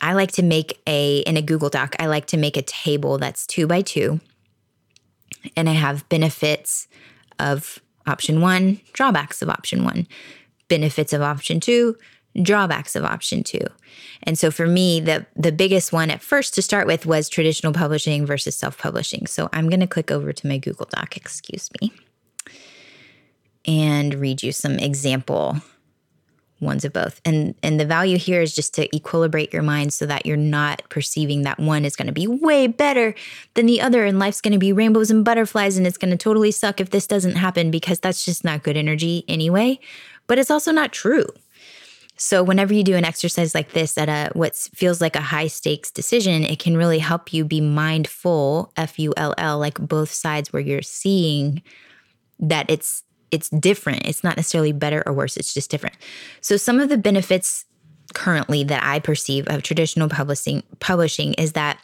I 0.00 0.12
like 0.12 0.30
to 0.32 0.42
make 0.42 0.80
a, 0.86 1.18
in 1.20 1.36
a 1.36 1.42
Google 1.42 1.70
Doc, 1.70 1.96
I 1.98 2.06
like 2.06 2.26
to 2.26 2.36
make 2.36 2.56
a 2.56 2.62
table 2.62 3.18
that's 3.18 3.46
two 3.46 3.66
by 3.66 3.82
two. 3.82 4.20
And 5.56 5.68
I 5.68 5.72
have 5.72 6.08
benefits 6.08 6.86
of 7.38 7.80
option 8.06 8.40
one, 8.40 8.80
drawbacks 8.92 9.42
of 9.42 9.48
option 9.48 9.84
one, 9.84 10.06
benefits 10.68 11.12
of 11.12 11.22
option 11.22 11.58
two, 11.60 11.96
drawbacks 12.42 12.94
of 12.96 13.04
option 13.04 13.42
two. 13.42 13.60
And 14.22 14.38
so 14.38 14.50
for 14.50 14.66
me, 14.66 15.00
the 15.00 15.26
the 15.36 15.52
biggest 15.52 15.92
one 15.92 16.10
at 16.10 16.22
first 16.22 16.54
to 16.54 16.62
start 16.62 16.86
with 16.86 17.06
was 17.06 17.28
traditional 17.28 17.72
publishing 17.72 18.26
versus 18.26 18.56
self-publishing. 18.56 19.26
So 19.26 19.48
I'm 19.52 19.68
going 19.68 19.80
to 19.80 19.86
click 19.86 20.10
over 20.10 20.32
to 20.32 20.46
my 20.46 20.58
Google 20.58 20.88
Doc, 20.90 21.16
excuse 21.16 21.70
me, 21.80 21.92
and 23.66 24.14
read 24.14 24.42
you 24.42 24.52
some 24.52 24.78
example 24.78 25.56
ones 26.60 26.84
of 26.84 26.92
both. 26.92 27.20
And 27.24 27.54
and 27.62 27.78
the 27.78 27.84
value 27.84 28.16
here 28.16 28.40
is 28.40 28.54
just 28.54 28.74
to 28.74 28.88
equilibrate 28.88 29.52
your 29.52 29.62
mind 29.62 29.92
so 29.92 30.06
that 30.06 30.26
you're 30.26 30.36
not 30.36 30.82
perceiving 30.88 31.42
that 31.42 31.58
one 31.58 31.84
is 31.84 31.96
going 31.96 32.06
to 32.06 32.12
be 32.12 32.26
way 32.26 32.66
better 32.66 33.14
than 33.54 33.66
the 33.66 33.80
other 33.80 34.04
and 34.04 34.18
life's 34.18 34.40
going 34.40 34.52
to 34.52 34.58
be 34.58 34.72
rainbows 34.72 35.10
and 35.10 35.24
butterflies 35.24 35.76
and 35.76 35.86
it's 35.86 35.98
going 35.98 36.10
to 36.10 36.16
totally 36.16 36.50
suck 36.50 36.80
if 36.80 36.90
this 36.90 37.06
doesn't 37.06 37.36
happen 37.36 37.70
because 37.70 38.00
that's 38.00 38.24
just 38.24 38.44
not 38.44 38.62
good 38.62 38.76
energy 38.76 39.24
anyway. 39.28 39.78
But 40.26 40.38
it's 40.38 40.50
also 40.50 40.72
not 40.72 40.92
true. 40.92 41.26
So 42.16 42.42
whenever 42.42 42.72
you 42.72 42.82
do 42.82 42.96
an 42.96 43.04
exercise 43.04 43.54
like 43.54 43.72
this 43.72 43.98
at 43.98 44.08
a 44.08 44.30
what 44.32 44.56
feels 44.56 45.00
like 45.00 45.16
a 45.16 45.20
high 45.20 45.48
stakes 45.48 45.90
decision, 45.90 46.44
it 46.44 46.58
can 46.58 46.76
really 46.76 46.98
help 46.98 47.32
you 47.32 47.44
be 47.44 47.60
mindful, 47.60 48.72
F 48.76 48.98
U 48.98 49.12
L 49.16 49.34
L, 49.36 49.58
like 49.58 49.78
both 49.78 50.10
sides 50.10 50.52
where 50.52 50.62
you're 50.62 50.82
seeing 50.82 51.62
that 52.40 52.70
it's 52.70 53.02
it's 53.30 53.50
different. 53.50 54.06
It's 54.06 54.24
not 54.24 54.36
necessarily 54.36 54.72
better 54.72 55.02
or 55.06 55.12
worse, 55.12 55.36
it's 55.36 55.52
just 55.52 55.70
different. 55.70 55.96
So 56.40 56.56
some 56.56 56.80
of 56.80 56.88
the 56.88 56.96
benefits 56.96 57.64
currently 58.14 58.64
that 58.64 58.82
I 58.82 58.98
perceive 58.98 59.46
of 59.48 59.62
traditional 59.62 60.08
publishing 60.08 60.62
publishing 60.80 61.34
is 61.34 61.52
that 61.52 61.78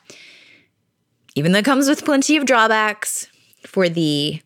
even 1.35 1.53
though 1.53 1.59
it 1.59 1.65
comes 1.65 1.89
with 1.89 2.05
plenty 2.05 2.37
of 2.37 2.47
drawbacks 2.47 3.27
for 3.67 3.89
the 3.89 4.41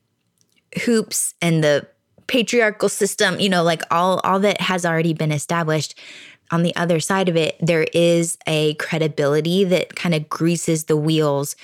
hoops 0.84 1.34
and 1.40 1.62
the 1.62 1.86
patriarchal 2.26 2.88
system, 2.88 3.38
you 3.40 3.48
know, 3.48 3.62
like 3.62 3.82
all 3.90 4.20
all 4.24 4.40
that 4.40 4.60
has 4.60 4.84
already 4.84 5.14
been 5.14 5.32
established. 5.32 5.98
On 6.52 6.62
the 6.62 6.74
other 6.76 7.00
side 7.00 7.28
of 7.28 7.36
it, 7.36 7.56
there 7.60 7.86
is 7.92 8.38
a 8.46 8.74
credibility 8.74 9.64
that 9.64 9.96
kind 9.96 10.14
of 10.14 10.28
greases 10.28 10.84
the 10.84 10.96
wheels 10.96 11.56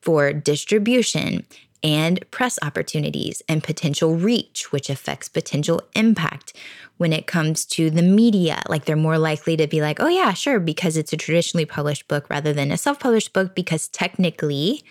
for 0.00 0.32
distribution 0.32 1.44
and 1.82 2.24
press 2.30 2.58
opportunities 2.62 3.42
and 3.48 3.62
potential 3.62 4.14
reach, 4.16 4.70
which 4.72 4.90
affects 4.90 5.28
potential 5.28 5.82
impact. 5.94 6.54
When 6.98 7.12
it 7.14 7.26
comes 7.26 7.64
to 7.66 7.90
the 7.90 8.02
media, 8.02 8.62
like 8.68 8.84
they're 8.84 8.96
more 8.96 9.18
likely 9.18 9.56
to 9.56 9.66
be 9.66 9.80
like, 9.80 10.00
oh, 10.00 10.08
yeah, 10.08 10.34
sure, 10.34 10.60
because 10.60 10.98
it's 10.98 11.14
a 11.14 11.16
traditionally 11.16 11.64
published 11.64 12.08
book 12.08 12.28
rather 12.28 12.52
than 12.52 12.70
a 12.70 12.76
self 12.76 13.00
published 13.00 13.32
book, 13.32 13.54
because 13.54 13.88
technically, 13.88 14.84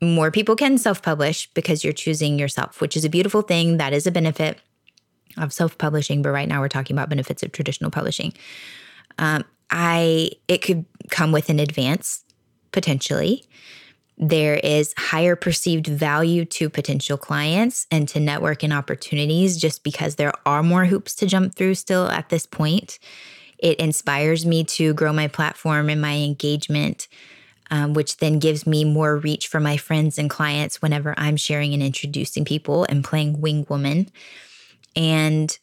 more 0.00 0.30
people 0.30 0.56
can 0.56 0.78
self 0.78 1.02
publish 1.02 1.48
because 1.54 1.84
you're 1.84 1.92
choosing 1.92 2.38
yourself, 2.38 2.80
which 2.80 2.96
is 2.96 3.04
a 3.04 3.10
beautiful 3.10 3.42
thing. 3.42 3.76
That 3.76 3.92
is 3.92 4.06
a 4.06 4.10
benefit 4.10 4.58
of 5.36 5.52
self 5.52 5.76
publishing. 5.78 6.22
But 6.22 6.30
right 6.30 6.48
now, 6.48 6.60
we're 6.60 6.68
talking 6.68 6.96
about 6.96 7.08
benefits 7.08 7.42
of 7.42 7.52
traditional 7.52 7.90
publishing. 7.90 8.32
Um, 9.18 9.44
I 9.70 10.30
it 10.48 10.62
could 10.62 10.84
come 11.10 11.32
with 11.32 11.48
an 11.50 11.60
advance 11.60 12.24
potentially. 12.72 13.44
There 14.16 14.56
is 14.56 14.92
higher 14.98 15.34
perceived 15.34 15.86
value 15.86 16.44
to 16.44 16.68
potential 16.68 17.16
clients 17.16 17.86
and 17.90 18.06
to 18.08 18.18
networking 18.18 18.76
opportunities 18.76 19.58
just 19.58 19.82
because 19.82 20.16
there 20.16 20.32
are 20.44 20.62
more 20.62 20.84
hoops 20.84 21.14
to 21.16 21.26
jump 21.26 21.54
through 21.54 21.76
still 21.76 22.08
at 22.08 22.28
this 22.28 22.44
point. 22.44 22.98
It 23.58 23.80
inspires 23.80 24.44
me 24.44 24.64
to 24.64 24.92
grow 24.92 25.12
my 25.12 25.28
platform 25.28 25.88
and 25.88 26.02
my 26.02 26.16
engagement 26.16 27.08
um, 27.70 27.94
which 27.94 28.16
then 28.18 28.38
gives 28.38 28.66
me 28.66 28.84
more 28.84 29.16
reach 29.16 29.46
for 29.46 29.60
my 29.60 29.76
friends 29.76 30.18
and 30.18 30.28
clients 30.28 30.82
whenever 30.82 31.14
I'm 31.16 31.36
sharing 31.36 31.72
and 31.72 31.82
introducing 31.82 32.44
people 32.44 32.84
and 32.84 33.04
playing 33.04 33.40
wing 33.40 33.66
woman. 33.68 34.10
And 34.96 35.56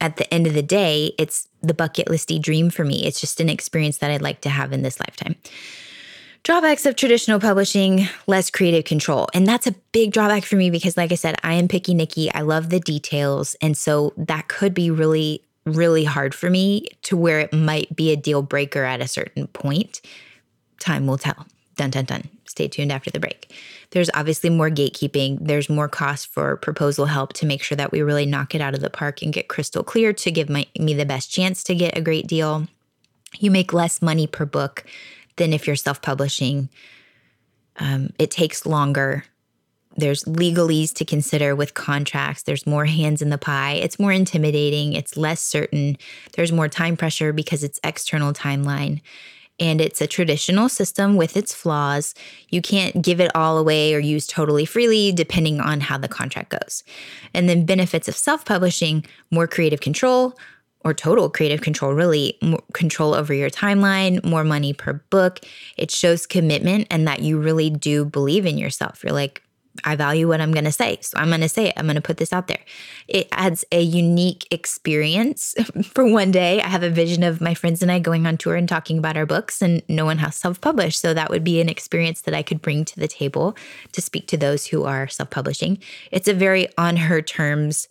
at 0.00 0.16
the 0.16 0.32
end 0.34 0.46
of 0.46 0.54
the 0.54 0.62
day, 0.62 1.12
it's 1.18 1.48
the 1.62 1.74
bucket 1.74 2.08
listy 2.08 2.40
dream 2.40 2.68
for 2.68 2.84
me. 2.84 3.04
It's 3.06 3.20
just 3.20 3.40
an 3.40 3.48
experience 3.48 3.98
that 3.98 4.10
I'd 4.10 4.22
like 4.22 4.40
to 4.42 4.50
have 4.50 4.72
in 4.72 4.82
this 4.82 4.98
lifetime. 5.00 5.36
Drawbacks 6.42 6.84
of 6.84 6.94
traditional 6.94 7.40
publishing, 7.40 8.06
less 8.26 8.50
creative 8.50 8.84
control. 8.84 9.28
And 9.32 9.46
that's 9.46 9.66
a 9.66 9.72
big 9.92 10.12
drawback 10.12 10.44
for 10.44 10.56
me 10.56 10.68
because, 10.68 10.94
like 10.94 11.10
I 11.10 11.14
said, 11.14 11.36
I 11.42 11.54
am 11.54 11.68
picky 11.68 11.94
Nikki. 11.94 12.30
I 12.34 12.42
love 12.42 12.68
the 12.68 12.80
details. 12.80 13.56
And 13.62 13.78
so 13.78 14.12
that 14.18 14.48
could 14.48 14.74
be 14.74 14.90
really, 14.90 15.42
really 15.64 16.04
hard 16.04 16.34
for 16.34 16.50
me 16.50 16.88
to 17.04 17.16
where 17.16 17.40
it 17.40 17.54
might 17.54 17.96
be 17.96 18.12
a 18.12 18.16
deal 18.16 18.42
breaker 18.42 18.84
at 18.84 19.00
a 19.00 19.08
certain 19.08 19.46
point 19.46 20.02
Time 20.84 21.06
will 21.06 21.16
tell. 21.16 21.46
Dun 21.76 21.88
dun 21.88 22.04
dun. 22.04 22.28
Stay 22.44 22.68
tuned 22.68 22.92
after 22.92 23.10
the 23.10 23.18
break. 23.18 23.50
There's 23.92 24.10
obviously 24.12 24.50
more 24.50 24.68
gatekeeping. 24.68 25.38
There's 25.40 25.70
more 25.70 25.88
cost 25.88 26.26
for 26.26 26.58
proposal 26.58 27.06
help 27.06 27.32
to 27.34 27.46
make 27.46 27.62
sure 27.62 27.74
that 27.76 27.90
we 27.90 28.02
really 28.02 28.26
knock 28.26 28.54
it 28.54 28.60
out 28.60 28.74
of 28.74 28.82
the 28.82 28.90
park 28.90 29.22
and 29.22 29.32
get 29.32 29.48
crystal 29.48 29.82
clear 29.82 30.12
to 30.12 30.30
give 30.30 30.50
my, 30.50 30.66
me 30.78 30.92
the 30.92 31.06
best 31.06 31.30
chance 31.30 31.64
to 31.64 31.74
get 31.74 31.96
a 31.96 32.02
great 32.02 32.26
deal. 32.26 32.68
You 33.38 33.50
make 33.50 33.72
less 33.72 34.02
money 34.02 34.26
per 34.26 34.44
book 34.44 34.84
than 35.36 35.54
if 35.54 35.66
you're 35.66 35.74
self 35.74 36.02
publishing. 36.02 36.68
Um, 37.78 38.10
it 38.18 38.30
takes 38.30 38.66
longer. 38.66 39.24
There's 39.96 40.24
legalese 40.24 40.92
to 40.96 41.06
consider 41.06 41.56
with 41.56 41.72
contracts. 41.72 42.42
There's 42.42 42.66
more 42.66 42.84
hands 42.84 43.22
in 43.22 43.30
the 43.30 43.38
pie. 43.38 43.72
It's 43.72 43.98
more 43.98 44.12
intimidating. 44.12 44.92
It's 44.92 45.16
less 45.16 45.40
certain. 45.40 45.96
There's 46.34 46.52
more 46.52 46.68
time 46.68 46.98
pressure 46.98 47.32
because 47.32 47.64
it's 47.64 47.80
external 47.82 48.34
timeline 48.34 49.00
and 49.60 49.80
it's 49.80 50.00
a 50.00 50.06
traditional 50.06 50.68
system 50.68 51.16
with 51.16 51.36
its 51.36 51.54
flaws. 51.54 52.14
You 52.48 52.60
can't 52.60 53.02
give 53.02 53.20
it 53.20 53.34
all 53.34 53.58
away 53.58 53.94
or 53.94 53.98
use 53.98 54.26
totally 54.26 54.64
freely 54.64 55.12
depending 55.12 55.60
on 55.60 55.80
how 55.80 55.98
the 55.98 56.08
contract 56.08 56.50
goes. 56.50 56.82
And 57.32 57.48
then 57.48 57.64
benefits 57.64 58.08
of 58.08 58.16
self 58.16 58.44
publishing 58.44 59.04
more 59.30 59.46
creative 59.46 59.80
control 59.80 60.36
or 60.84 60.92
total 60.92 61.30
creative 61.30 61.62
control, 61.62 61.94
really, 61.94 62.38
control 62.74 63.14
over 63.14 63.32
your 63.32 63.48
timeline, 63.48 64.22
more 64.24 64.44
money 64.44 64.72
per 64.72 64.94
book. 65.10 65.40
It 65.78 65.90
shows 65.90 66.26
commitment 66.26 66.86
and 66.90 67.08
that 67.08 67.20
you 67.20 67.38
really 67.40 67.70
do 67.70 68.04
believe 68.04 68.44
in 68.44 68.58
yourself. 68.58 69.02
You're 69.02 69.14
like, 69.14 69.42
I 69.82 69.96
value 69.96 70.28
what 70.28 70.40
I'm 70.40 70.52
going 70.52 70.64
to 70.64 70.72
say. 70.72 70.98
So 71.00 71.18
I'm 71.18 71.28
going 71.28 71.40
to 71.40 71.48
say 71.48 71.68
it. 71.68 71.74
I'm 71.76 71.86
going 71.86 71.96
to 71.96 72.02
put 72.02 72.18
this 72.18 72.32
out 72.32 72.46
there. 72.46 72.60
It 73.08 73.26
adds 73.32 73.64
a 73.72 73.80
unique 73.80 74.46
experience 74.52 75.54
for 75.84 76.08
one 76.08 76.30
day. 76.30 76.62
I 76.62 76.68
have 76.68 76.84
a 76.84 76.90
vision 76.90 77.24
of 77.24 77.40
my 77.40 77.54
friends 77.54 77.82
and 77.82 77.90
I 77.90 77.98
going 77.98 78.26
on 78.26 78.36
tour 78.36 78.54
and 78.54 78.68
talking 78.68 78.98
about 78.98 79.16
our 79.16 79.26
books, 79.26 79.60
and 79.60 79.82
no 79.88 80.04
one 80.04 80.18
has 80.18 80.36
self 80.36 80.60
published. 80.60 81.00
So 81.00 81.12
that 81.12 81.30
would 81.30 81.42
be 81.42 81.60
an 81.60 81.68
experience 81.68 82.20
that 82.22 82.34
I 82.34 82.42
could 82.42 82.62
bring 82.62 82.84
to 82.84 83.00
the 83.00 83.08
table 83.08 83.56
to 83.92 84.00
speak 84.00 84.28
to 84.28 84.36
those 84.36 84.66
who 84.66 84.84
are 84.84 85.08
self 85.08 85.30
publishing. 85.30 85.78
It's 86.12 86.28
a 86.28 86.34
very 86.34 86.68
on 86.78 86.96
her 86.96 87.20
terms 87.20 87.88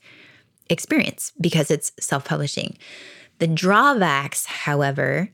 experience 0.69 1.33
because 1.41 1.69
it's 1.69 1.91
self 1.99 2.23
publishing. 2.23 2.77
The 3.39 3.47
drawbacks, 3.47 4.45
however, 4.45 5.29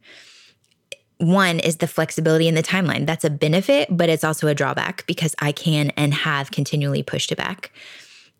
one 1.19 1.59
is 1.59 1.77
the 1.77 1.87
flexibility 1.87 2.47
in 2.47 2.55
the 2.55 2.63
timeline. 2.63 3.05
That's 3.05 3.25
a 3.25 3.29
benefit, 3.29 3.89
but 3.91 4.09
it's 4.09 4.23
also 4.23 4.47
a 4.47 4.55
drawback 4.55 5.05
because 5.05 5.35
I 5.39 5.51
can 5.51 5.91
and 5.91 6.13
have 6.13 6.49
continually 6.49 7.03
pushed 7.03 7.31
it 7.31 7.37
back. 7.37 7.71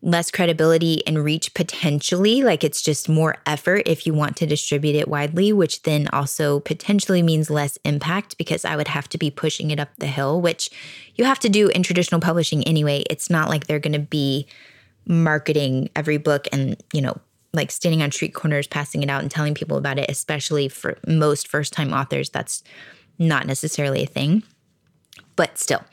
Less 0.02 0.32
credibility 0.32 1.06
and 1.06 1.22
reach 1.22 1.54
potentially, 1.54 2.42
like 2.42 2.64
it's 2.64 2.82
just 2.82 3.10
more 3.10 3.36
effort 3.46 3.84
if 3.86 4.08
you 4.08 4.14
want 4.14 4.38
to 4.38 4.46
distribute 4.46 4.96
it 4.96 5.10
widely, 5.10 5.52
which 5.52 5.84
then 5.84 6.08
also 6.14 6.62
potentially 6.62 7.22
means 7.22 7.50
less 7.50 7.78
impact 7.84 8.38
because 8.38 8.64
I 8.64 8.78
would 8.78 8.88
have 8.88 9.10
to 9.10 9.18
be 9.18 9.30
pushing 9.30 9.72
it 9.72 9.80
up 9.80 9.90
the 9.98 10.08
hill, 10.08 10.40
which 10.40 10.70
you 11.16 11.26
have 11.26 11.40
to 11.40 11.50
do 11.50 11.68
in 11.68 11.84
traditional 11.84 12.22
publishing 12.22 12.64
anyway. 12.64 13.04
It's 13.10 13.30
not 13.30 13.50
like 13.50 13.68
they're 13.68 13.78
going 13.78 13.92
to 13.92 14.00
be 14.00 14.48
marketing 15.06 15.90
every 15.98 16.18
book 16.18 16.48
and, 16.54 16.82
you 16.94 17.02
know, 17.02 17.20
like 17.54 17.72
standing 17.72 18.02
on 18.02 18.12
street 18.12 18.34
corners, 18.34 18.68
passing 18.68 19.04
it 19.04 19.10
out 19.10 19.22
and 19.22 19.32
telling 19.32 19.56
people 19.56 19.78
about 19.78 19.98
it, 19.98 20.10
especially 20.10 20.68
for 20.68 20.98
most 21.08 21.48
first 21.48 21.74
time 21.74 21.94
authors, 21.94 22.30
that's 22.30 22.64
not 23.18 23.48
necessarily 23.48 24.04
a 24.04 24.08
thing. 24.08 24.44
But 25.36 25.58
still, 25.58 25.84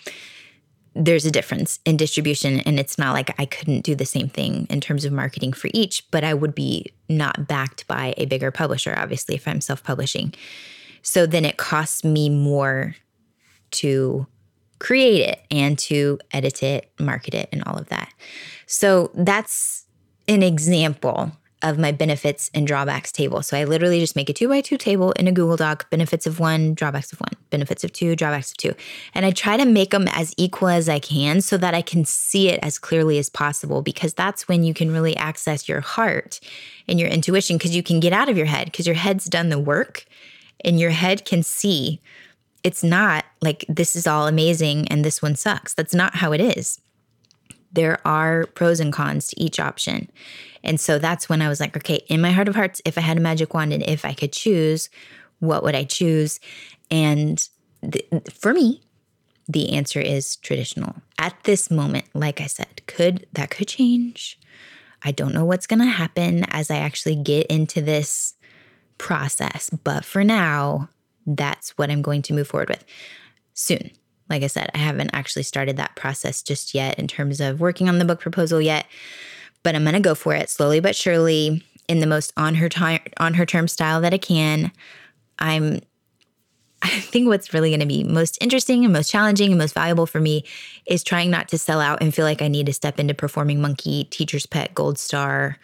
there's 0.94 1.26
a 1.26 1.30
difference 1.30 1.78
in 1.84 1.96
distribution. 1.96 2.60
And 2.60 2.78
it's 2.78 2.98
not 2.98 3.12
like 3.12 3.38
I 3.38 3.44
couldn't 3.46 3.82
do 3.82 3.94
the 3.94 4.06
same 4.06 4.28
thing 4.28 4.66
in 4.70 4.80
terms 4.80 5.04
of 5.04 5.12
marketing 5.12 5.52
for 5.52 5.70
each, 5.74 6.10
but 6.10 6.24
I 6.24 6.34
would 6.34 6.54
be 6.54 6.92
not 7.08 7.46
backed 7.46 7.86
by 7.86 8.14
a 8.16 8.26
bigger 8.26 8.50
publisher, 8.50 8.94
obviously, 8.96 9.34
if 9.34 9.46
I'm 9.46 9.60
self 9.60 9.84
publishing. 9.84 10.34
So 11.02 11.26
then 11.26 11.44
it 11.44 11.56
costs 11.56 12.02
me 12.02 12.28
more 12.28 12.96
to 13.72 14.26
create 14.78 15.28
it 15.28 15.40
and 15.50 15.78
to 15.78 16.18
edit 16.32 16.62
it, 16.62 16.90
market 16.98 17.34
it, 17.34 17.48
and 17.52 17.62
all 17.64 17.76
of 17.76 17.88
that. 17.88 18.12
So 18.66 19.10
that's 19.14 19.86
an 20.28 20.42
example 20.42 21.32
of 21.66 21.78
my 21.78 21.90
benefits 21.90 22.50
and 22.54 22.66
drawbacks 22.66 23.10
table. 23.10 23.42
So 23.42 23.56
I 23.56 23.64
literally 23.64 23.98
just 23.98 24.14
make 24.14 24.30
a 24.30 24.32
two 24.32 24.48
by 24.48 24.60
two 24.60 24.78
table 24.78 25.10
in 25.12 25.26
a 25.26 25.32
Google 25.32 25.56
Doc, 25.56 25.90
benefits 25.90 26.26
of 26.26 26.38
one, 26.38 26.74
drawbacks 26.74 27.12
of 27.12 27.20
one, 27.20 27.32
benefits 27.50 27.82
of 27.82 27.92
two, 27.92 28.14
drawbacks 28.14 28.52
of 28.52 28.56
two. 28.56 28.72
And 29.14 29.26
I 29.26 29.32
try 29.32 29.56
to 29.56 29.64
make 29.64 29.90
them 29.90 30.06
as 30.08 30.32
equal 30.36 30.68
as 30.68 30.88
I 30.88 31.00
can 31.00 31.40
so 31.40 31.56
that 31.56 31.74
I 31.74 31.82
can 31.82 32.04
see 32.04 32.48
it 32.48 32.60
as 32.62 32.78
clearly 32.78 33.18
as 33.18 33.28
possible 33.28 33.82
because 33.82 34.14
that's 34.14 34.46
when 34.46 34.62
you 34.62 34.72
can 34.72 34.92
really 34.92 35.16
access 35.16 35.68
your 35.68 35.80
heart 35.80 36.38
and 36.86 37.00
your 37.00 37.08
intuition 37.08 37.58
because 37.58 37.74
you 37.74 37.82
can 37.82 37.98
get 37.98 38.12
out 38.12 38.28
of 38.28 38.36
your 38.36 38.46
head 38.46 38.66
because 38.66 38.86
your 38.86 38.94
head's 38.94 39.24
done 39.24 39.48
the 39.48 39.58
work 39.58 40.06
and 40.64 40.78
your 40.78 40.90
head 40.90 41.24
can 41.24 41.42
see 41.42 42.00
it's 42.62 42.82
not 42.82 43.24
like 43.42 43.64
this 43.68 43.94
is 43.96 44.06
all 44.06 44.26
amazing 44.26 44.88
and 44.88 45.04
this 45.04 45.20
one 45.20 45.36
sucks. 45.36 45.74
That's 45.74 45.94
not 45.94 46.16
how 46.16 46.32
it 46.32 46.40
is 46.40 46.80
there 47.72 47.98
are 48.06 48.46
pros 48.54 48.80
and 48.80 48.92
cons 48.92 49.28
to 49.28 49.40
each 49.40 49.60
option. 49.60 50.10
And 50.64 50.80
so 50.80 50.98
that's 50.98 51.28
when 51.28 51.42
I 51.42 51.48
was 51.48 51.60
like, 51.60 51.76
okay, 51.76 52.00
in 52.08 52.20
my 52.20 52.32
heart 52.32 52.48
of 52.48 52.54
hearts, 52.54 52.82
if 52.84 52.98
I 52.98 53.02
had 53.02 53.16
a 53.16 53.20
magic 53.20 53.54
wand 53.54 53.72
and 53.72 53.82
if 53.82 54.04
I 54.04 54.14
could 54.14 54.32
choose, 54.32 54.90
what 55.38 55.62
would 55.62 55.74
I 55.74 55.84
choose? 55.84 56.40
And 56.90 57.48
th- 57.88 58.08
for 58.32 58.52
me, 58.52 58.82
the 59.48 59.72
answer 59.74 60.00
is 60.00 60.36
traditional. 60.36 60.96
At 61.18 61.36
this 61.44 61.70
moment, 61.70 62.06
like 62.14 62.40
I 62.40 62.46
said, 62.46 62.82
could 62.86 63.26
that 63.32 63.50
could 63.50 63.68
change. 63.68 64.38
I 65.02 65.12
don't 65.12 65.32
know 65.32 65.44
what's 65.44 65.66
going 65.66 65.78
to 65.80 65.86
happen 65.86 66.44
as 66.48 66.70
I 66.70 66.78
actually 66.78 67.16
get 67.16 67.46
into 67.46 67.80
this 67.80 68.34
process, 68.98 69.70
but 69.84 70.04
for 70.04 70.24
now, 70.24 70.88
that's 71.26 71.76
what 71.78 71.90
I'm 71.90 72.02
going 72.02 72.22
to 72.22 72.32
move 72.32 72.48
forward 72.48 72.68
with 72.68 72.84
soon. 73.54 73.90
Like 74.28 74.42
I 74.42 74.48
said, 74.48 74.70
I 74.74 74.78
haven't 74.78 75.10
actually 75.12 75.44
started 75.44 75.76
that 75.76 75.96
process 75.96 76.42
just 76.42 76.74
yet 76.74 76.98
in 76.98 77.06
terms 77.06 77.40
of 77.40 77.60
working 77.60 77.88
on 77.88 77.98
the 77.98 78.04
book 78.04 78.20
proposal 78.20 78.60
yet, 78.60 78.86
but 79.62 79.74
I'm 79.74 79.84
going 79.84 79.94
to 79.94 80.00
go 80.00 80.14
for 80.14 80.34
it 80.34 80.50
slowly 80.50 80.80
but 80.80 80.96
surely 80.96 81.62
in 81.88 82.00
the 82.00 82.06
most 82.06 82.32
on 82.36 82.56
her 82.56 82.68
time 82.68 83.00
on 83.18 83.34
her 83.34 83.46
term 83.46 83.68
style 83.68 84.00
that 84.00 84.14
I 84.14 84.18
can. 84.18 84.72
I'm 85.38 85.80
I 86.82 87.00
think 87.00 87.26
what's 87.28 87.54
really 87.54 87.70
going 87.70 87.80
to 87.80 87.86
be 87.86 88.04
most 88.04 88.36
interesting 88.40 88.84
and 88.84 88.92
most 88.92 89.10
challenging 89.10 89.50
and 89.50 89.58
most 89.58 89.74
valuable 89.74 90.06
for 90.06 90.20
me 90.20 90.44
is 90.86 91.02
trying 91.02 91.30
not 91.30 91.48
to 91.48 91.58
sell 91.58 91.80
out 91.80 92.02
and 92.02 92.14
feel 92.14 92.24
like 92.24 92.42
I 92.42 92.48
need 92.48 92.66
to 92.66 92.72
step 92.72 93.00
into 93.00 93.14
performing 93.14 93.60
monkey, 93.60 94.04
teacher's 94.04 94.46
pet, 94.46 94.74
gold 94.74 94.98
star, 94.98 95.58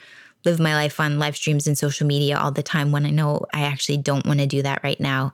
live 0.44 0.58
my 0.58 0.74
life 0.74 0.98
on 0.98 1.18
live 1.18 1.36
streams 1.36 1.66
and 1.66 1.76
social 1.76 2.06
media 2.06 2.38
all 2.38 2.50
the 2.50 2.62
time 2.62 2.92
when 2.92 3.04
I 3.04 3.10
know 3.10 3.44
I 3.52 3.62
actually 3.62 3.98
don't 3.98 4.26
want 4.26 4.40
to 4.40 4.46
do 4.46 4.62
that 4.62 4.82
right 4.82 4.98
now 4.98 5.32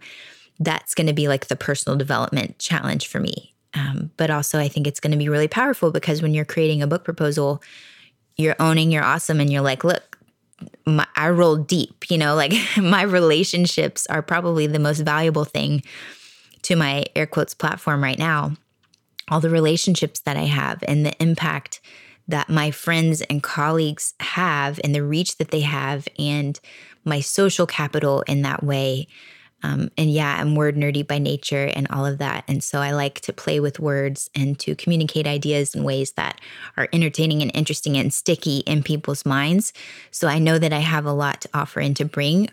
that's 0.60 0.94
going 0.94 1.06
to 1.06 1.12
be 1.12 1.28
like 1.28 1.46
the 1.46 1.56
personal 1.56 1.96
development 1.96 2.58
challenge 2.58 3.06
for 3.06 3.20
me. 3.20 3.54
Um, 3.74 4.10
but 4.16 4.30
also, 4.30 4.58
I 4.58 4.68
think 4.68 4.86
it's 4.86 5.00
going 5.00 5.12
to 5.12 5.18
be 5.18 5.28
really 5.28 5.48
powerful 5.48 5.90
because 5.90 6.22
when 6.22 6.34
you're 6.34 6.44
creating 6.44 6.82
a 6.82 6.86
book 6.86 7.04
proposal, 7.04 7.62
you're 8.36 8.56
owning 8.58 8.90
you're 8.90 9.04
awesome 9.04 9.40
and 9.40 9.52
you're 9.52 9.62
like, 9.62 9.84
look, 9.84 10.18
my, 10.86 11.06
I 11.16 11.28
roll 11.30 11.56
deep, 11.56 12.10
you 12.10 12.18
know, 12.18 12.34
like 12.34 12.54
my 12.76 13.02
relationships 13.02 14.06
are 14.06 14.22
probably 14.22 14.66
the 14.66 14.78
most 14.78 15.00
valuable 15.00 15.44
thing 15.44 15.82
to 16.62 16.76
my 16.76 17.04
air 17.14 17.26
quotes 17.26 17.54
platform 17.54 18.02
right 18.02 18.18
now. 18.18 18.52
All 19.30 19.40
the 19.40 19.50
relationships 19.50 20.20
that 20.20 20.36
I 20.36 20.44
have 20.44 20.82
and 20.88 21.04
the 21.04 21.14
impact 21.22 21.80
that 22.28 22.48
my 22.48 22.70
friends 22.70 23.20
and 23.22 23.42
colleagues 23.42 24.14
have 24.20 24.80
and 24.82 24.94
the 24.94 25.02
reach 25.02 25.36
that 25.36 25.50
they 25.50 25.60
have 25.60 26.08
and 26.18 26.58
my 27.04 27.20
social 27.20 27.66
capital 27.66 28.22
in 28.22 28.42
that 28.42 28.62
way 28.62 29.06
um, 29.62 29.90
and 29.96 30.10
yeah, 30.12 30.36
I'm 30.40 30.54
word 30.54 30.76
nerdy 30.76 31.06
by 31.06 31.18
nature 31.18 31.70
and 31.74 31.88
all 31.90 32.06
of 32.06 32.18
that. 32.18 32.44
And 32.46 32.62
so 32.62 32.80
I 32.80 32.92
like 32.92 33.20
to 33.22 33.32
play 33.32 33.58
with 33.58 33.80
words 33.80 34.30
and 34.34 34.58
to 34.60 34.76
communicate 34.76 35.26
ideas 35.26 35.74
in 35.74 35.82
ways 35.82 36.12
that 36.12 36.40
are 36.76 36.88
entertaining 36.92 37.42
and 37.42 37.50
interesting 37.54 37.96
and 37.96 38.12
sticky 38.12 38.58
in 38.58 38.82
people's 38.82 39.26
minds. 39.26 39.72
So 40.10 40.28
I 40.28 40.38
know 40.38 40.58
that 40.58 40.72
I 40.72 40.78
have 40.78 41.06
a 41.06 41.12
lot 41.12 41.40
to 41.42 41.48
offer 41.54 41.80
and 41.80 41.96
to 41.96 42.04
bring 42.04 42.50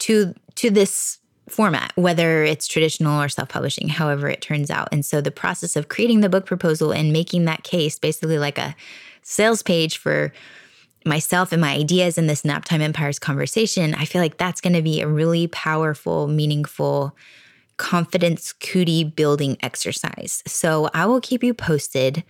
to 0.00 0.34
to 0.56 0.70
this 0.70 1.18
format, 1.48 1.92
whether 1.96 2.42
it's 2.44 2.66
traditional 2.66 3.20
or 3.20 3.28
self 3.28 3.48
publishing, 3.48 3.88
however 3.88 4.28
it 4.28 4.40
turns 4.40 4.70
out. 4.70 4.88
And 4.92 5.04
so 5.04 5.20
the 5.20 5.30
process 5.30 5.76
of 5.76 5.88
creating 5.88 6.20
the 6.20 6.28
book 6.28 6.46
proposal 6.46 6.92
and 6.92 7.12
making 7.12 7.44
that 7.44 7.64
case 7.64 7.98
basically 7.98 8.38
like 8.38 8.58
a 8.58 8.76
sales 9.22 9.62
page 9.62 9.98
for 9.98 10.32
myself 11.06 11.52
and 11.52 11.60
my 11.60 11.72
ideas 11.72 12.18
in 12.18 12.26
this 12.26 12.42
Naptime 12.42 12.80
Empires 12.80 13.18
conversation, 13.18 13.94
I 13.94 14.04
feel 14.04 14.20
like 14.20 14.36
that's 14.36 14.60
going 14.60 14.72
to 14.74 14.82
be 14.82 15.00
a 15.00 15.08
really 15.08 15.46
powerful, 15.46 16.26
meaningful 16.26 17.16
confidence 17.76 18.52
cootie 18.52 19.04
building 19.04 19.56
exercise. 19.62 20.42
So 20.46 20.90
I 20.94 21.06
will 21.06 21.20
keep 21.20 21.42
you 21.42 21.54
posted, 21.54 22.24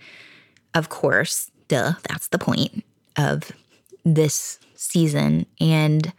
of 0.73 0.89
course. 0.89 1.51
Duh, 1.67 1.93
that's 2.07 2.27
the 2.29 2.39
point 2.39 2.83
of 3.17 3.51
this 4.05 4.59
season. 4.75 5.45
And 5.59 6.13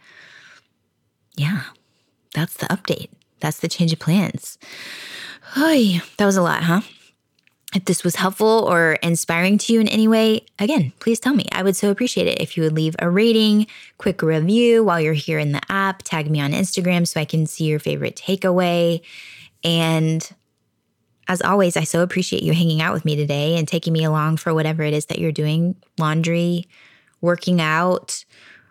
yeah, 1.35 1.63
that's 2.33 2.55
the 2.57 2.67
update. 2.67 3.09
That's 3.39 3.59
the 3.59 3.67
change 3.67 3.93
of 3.93 3.99
plans. 3.99 4.57
Oy, 5.57 6.01
that 6.17 6.25
was 6.25 6.37
a 6.37 6.41
lot, 6.41 6.63
huh? 6.63 6.81
If 7.73 7.85
this 7.85 8.03
was 8.03 8.15
helpful 8.15 8.65
or 8.67 8.93
inspiring 9.03 9.59
to 9.59 9.73
you 9.73 9.79
in 9.79 9.87
any 9.87 10.07
way, 10.07 10.45
again, 10.57 10.91
please 10.99 11.19
tell 11.19 11.35
me. 11.35 11.45
I 11.51 11.61
would 11.61 11.75
so 11.75 11.91
appreciate 11.91 12.27
it 12.27 12.41
if 12.41 12.57
you 12.57 12.63
would 12.63 12.73
leave 12.73 12.95
a 12.97 13.09
rating, 13.09 13.67
quick 13.99 14.23
review 14.23 14.83
while 14.83 14.99
you're 14.99 15.13
here 15.13 15.37
in 15.37 15.51
the 15.51 15.61
app, 15.69 16.01
tag 16.01 16.31
me 16.31 16.41
on 16.41 16.51
Instagram 16.51 17.07
so 17.07 17.19
I 17.21 17.25
can 17.25 17.45
see 17.45 17.65
your 17.65 17.77
favorite 17.77 18.15
takeaway. 18.15 19.01
And 19.63 20.27
as 21.27 21.43
always, 21.43 21.77
I 21.77 21.83
so 21.83 22.01
appreciate 22.01 22.41
you 22.41 22.53
hanging 22.53 22.81
out 22.81 22.93
with 22.93 23.05
me 23.05 23.15
today 23.15 23.55
and 23.55 23.67
taking 23.67 23.93
me 23.93 24.03
along 24.03 24.37
for 24.37 24.51
whatever 24.51 24.81
it 24.81 24.95
is 24.95 25.05
that 25.05 25.19
you're 25.19 25.31
doing 25.31 25.75
laundry, 25.99 26.67
working 27.21 27.61
out, 27.61 28.25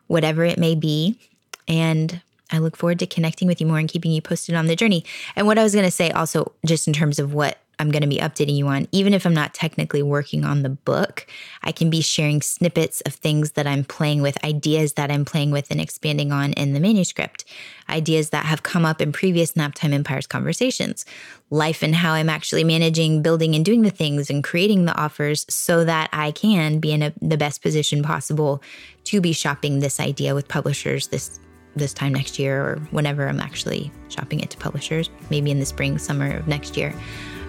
whatever 0.08 0.44
it 0.44 0.58
may 0.58 0.74
be. 0.74 1.20
And 1.68 2.20
I 2.50 2.58
look 2.58 2.76
forward 2.76 2.98
to 2.98 3.06
connecting 3.06 3.46
with 3.46 3.61
you 3.61 3.66
more 3.68 3.78
and 3.78 3.88
keeping 3.88 4.11
you 4.11 4.20
posted 4.20 4.56
on 4.56 4.66
the 4.66 4.74
journey. 4.74 5.04
And 5.37 5.46
what 5.46 5.56
I 5.56 5.62
was 5.62 5.72
going 5.72 5.84
to 5.84 5.90
say 5.92 6.11
also, 6.11 6.52
just 6.66 6.88
in 6.88 6.92
terms 6.92 7.20
of 7.20 7.32
what 7.32 7.58
I'm 7.78 7.90
going 7.90 8.02
to 8.02 8.08
be 8.08 8.18
updating 8.18 8.56
you 8.56 8.66
on. 8.68 8.88
Even 8.92 9.14
if 9.14 9.24
I'm 9.24 9.34
not 9.34 9.54
technically 9.54 10.02
working 10.02 10.44
on 10.44 10.62
the 10.62 10.68
book, 10.68 11.26
I 11.62 11.72
can 11.72 11.90
be 11.90 12.00
sharing 12.00 12.42
snippets 12.42 13.00
of 13.02 13.14
things 13.14 13.52
that 13.52 13.66
I'm 13.66 13.84
playing 13.84 14.22
with, 14.22 14.42
ideas 14.44 14.94
that 14.94 15.10
I'm 15.10 15.24
playing 15.24 15.50
with 15.50 15.70
and 15.70 15.80
expanding 15.80 16.32
on 16.32 16.52
in 16.54 16.72
the 16.72 16.80
manuscript, 16.80 17.44
ideas 17.88 18.30
that 18.30 18.46
have 18.46 18.62
come 18.62 18.84
up 18.84 19.00
in 19.00 19.12
previous 19.12 19.52
Naptime 19.52 19.92
Empires 19.92 20.26
conversations, 20.26 21.04
life 21.50 21.82
and 21.82 21.94
how 21.94 22.12
I'm 22.12 22.28
actually 22.28 22.64
managing, 22.64 23.22
building, 23.22 23.54
and 23.54 23.64
doing 23.64 23.82
the 23.82 23.90
things 23.90 24.28
and 24.28 24.42
creating 24.42 24.84
the 24.84 24.96
offers 24.96 25.46
so 25.48 25.84
that 25.84 26.10
I 26.12 26.32
can 26.32 26.80
be 26.80 26.92
in 26.92 27.02
a, 27.02 27.12
the 27.22 27.36
best 27.36 27.62
position 27.62 28.02
possible 28.02 28.62
to 29.04 29.20
be 29.20 29.32
shopping 29.32 29.78
this 29.78 30.00
idea 30.00 30.34
with 30.34 30.48
publishers 30.48 31.08
this 31.08 31.40
this 31.76 31.94
time 31.94 32.12
next 32.12 32.38
year 32.38 32.60
or 32.60 32.76
whenever 32.90 33.28
I'm 33.28 33.40
actually 33.40 33.92
shopping 34.08 34.40
it 34.40 34.50
to 34.50 34.58
publishers, 34.58 35.10
maybe 35.30 35.50
in 35.50 35.60
the 35.60 35.66
spring, 35.66 35.96
summer 35.98 36.36
of 36.36 36.48
next 36.48 36.76
year. 36.76 36.92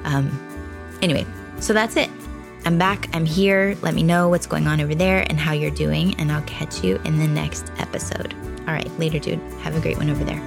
Um, 0.03 0.29
anyway, 1.01 1.25
so 1.59 1.73
that's 1.73 1.95
it. 1.95 2.09
I'm 2.65 2.77
back. 2.77 3.09
I'm 3.15 3.25
here. 3.25 3.77
Let 3.81 3.93
me 3.93 4.03
know 4.03 4.29
what's 4.29 4.45
going 4.45 4.67
on 4.67 4.81
over 4.81 4.93
there 4.93 5.25
and 5.29 5.39
how 5.39 5.53
you're 5.53 5.71
doing, 5.71 6.15
and 6.15 6.31
I'll 6.31 6.43
catch 6.43 6.83
you 6.83 6.97
in 7.05 7.19
the 7.19 7.27
next 7.27 7.71
episode. 7.77 8.33
All 8.61 8.73
right, 8.73 8.91
later, 8.99 9.19
dude. 9.19 9.39
Have 9.61 9.75
a 9.75 9.79
great 9.79 9.97
one 9.97 10.09
over 10.09 10.23
there. 10.23 10.39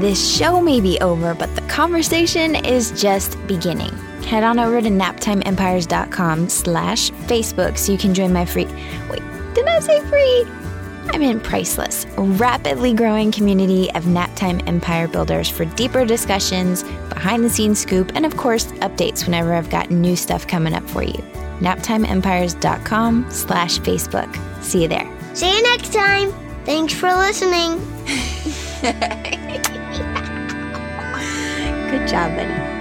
This 0.00 0.36
show 0.36 0.60
may 0.60 0.80
be 0.80 0.98
over, 1.00 1.34
but 1.34 1.54
the 1.54 1.62
conversation 1.62 2.56
is 2.56 2.90
just 3.00 3.38
beginning. 3.46 3.96
Head 4.24 4.42
on 4.42 4.58
over 4.58 4.82
to 4.82 4.88
naptimeempires.com 4.88 6.48
slash 6.48 7.10
Facebook 7.10 7.78
so 7.78 7.92
you 7.92 7.98
can 7.98 8.12
join 8.12 8.32
my 8.32 8.44
free... 8.44 8.66
Wait, 9.08 9.22
did 9.54 9.66
I 9.66 9.78
say 9.80 10.00
free? 10.06 10.63
I'm 11.10 11.22
in 11.22 11.40
Priceless, 11.40 12.06
a 12.16 12.22
rapidly 12.22 12.94
growing 12.94 13.30
community 13.30 13.90
of 13.94 14.04
naptime 14.04 14.66
empire 14.66 15.06
builders 15.06 15.48
for 15.48 15.64
deeper 15.64 16.04
discussions, 16.04 16.82
behind 17.08 17.44
the 17.44 17.50
scenes 17.50 17.80
scoop, 17.80 18.12
and 18.14 18.26
of 18.26 18.36
course, 18.36 18.66
updates 18.82 19.24
whenever 19.24 19.54
I've 19.54 19.70
got 19.70 19.90
new 19.90 20.16
stuff 20.16 20.46
coming 20.46 20.74
up 20.74 20.88
for 20.90 21.02
you. 21.02 21.22
naptimeempires.com 21.60 23.26
slash 23.30 23.78
Facebook. 23.80 24.62
See 24.62 24.82
you 24.82 24.88
there. 24.88 25.10
See 25.34 25.54
you 25.54 25.62
next 25.62 25.92
time. 25.92 26.32
Thanks 26.64 26.94
for 26.94 27.12
listening. 27.14 27.78
Good 31.90 32.08
job, 32.08 32.34
buddy. 32.36 32.73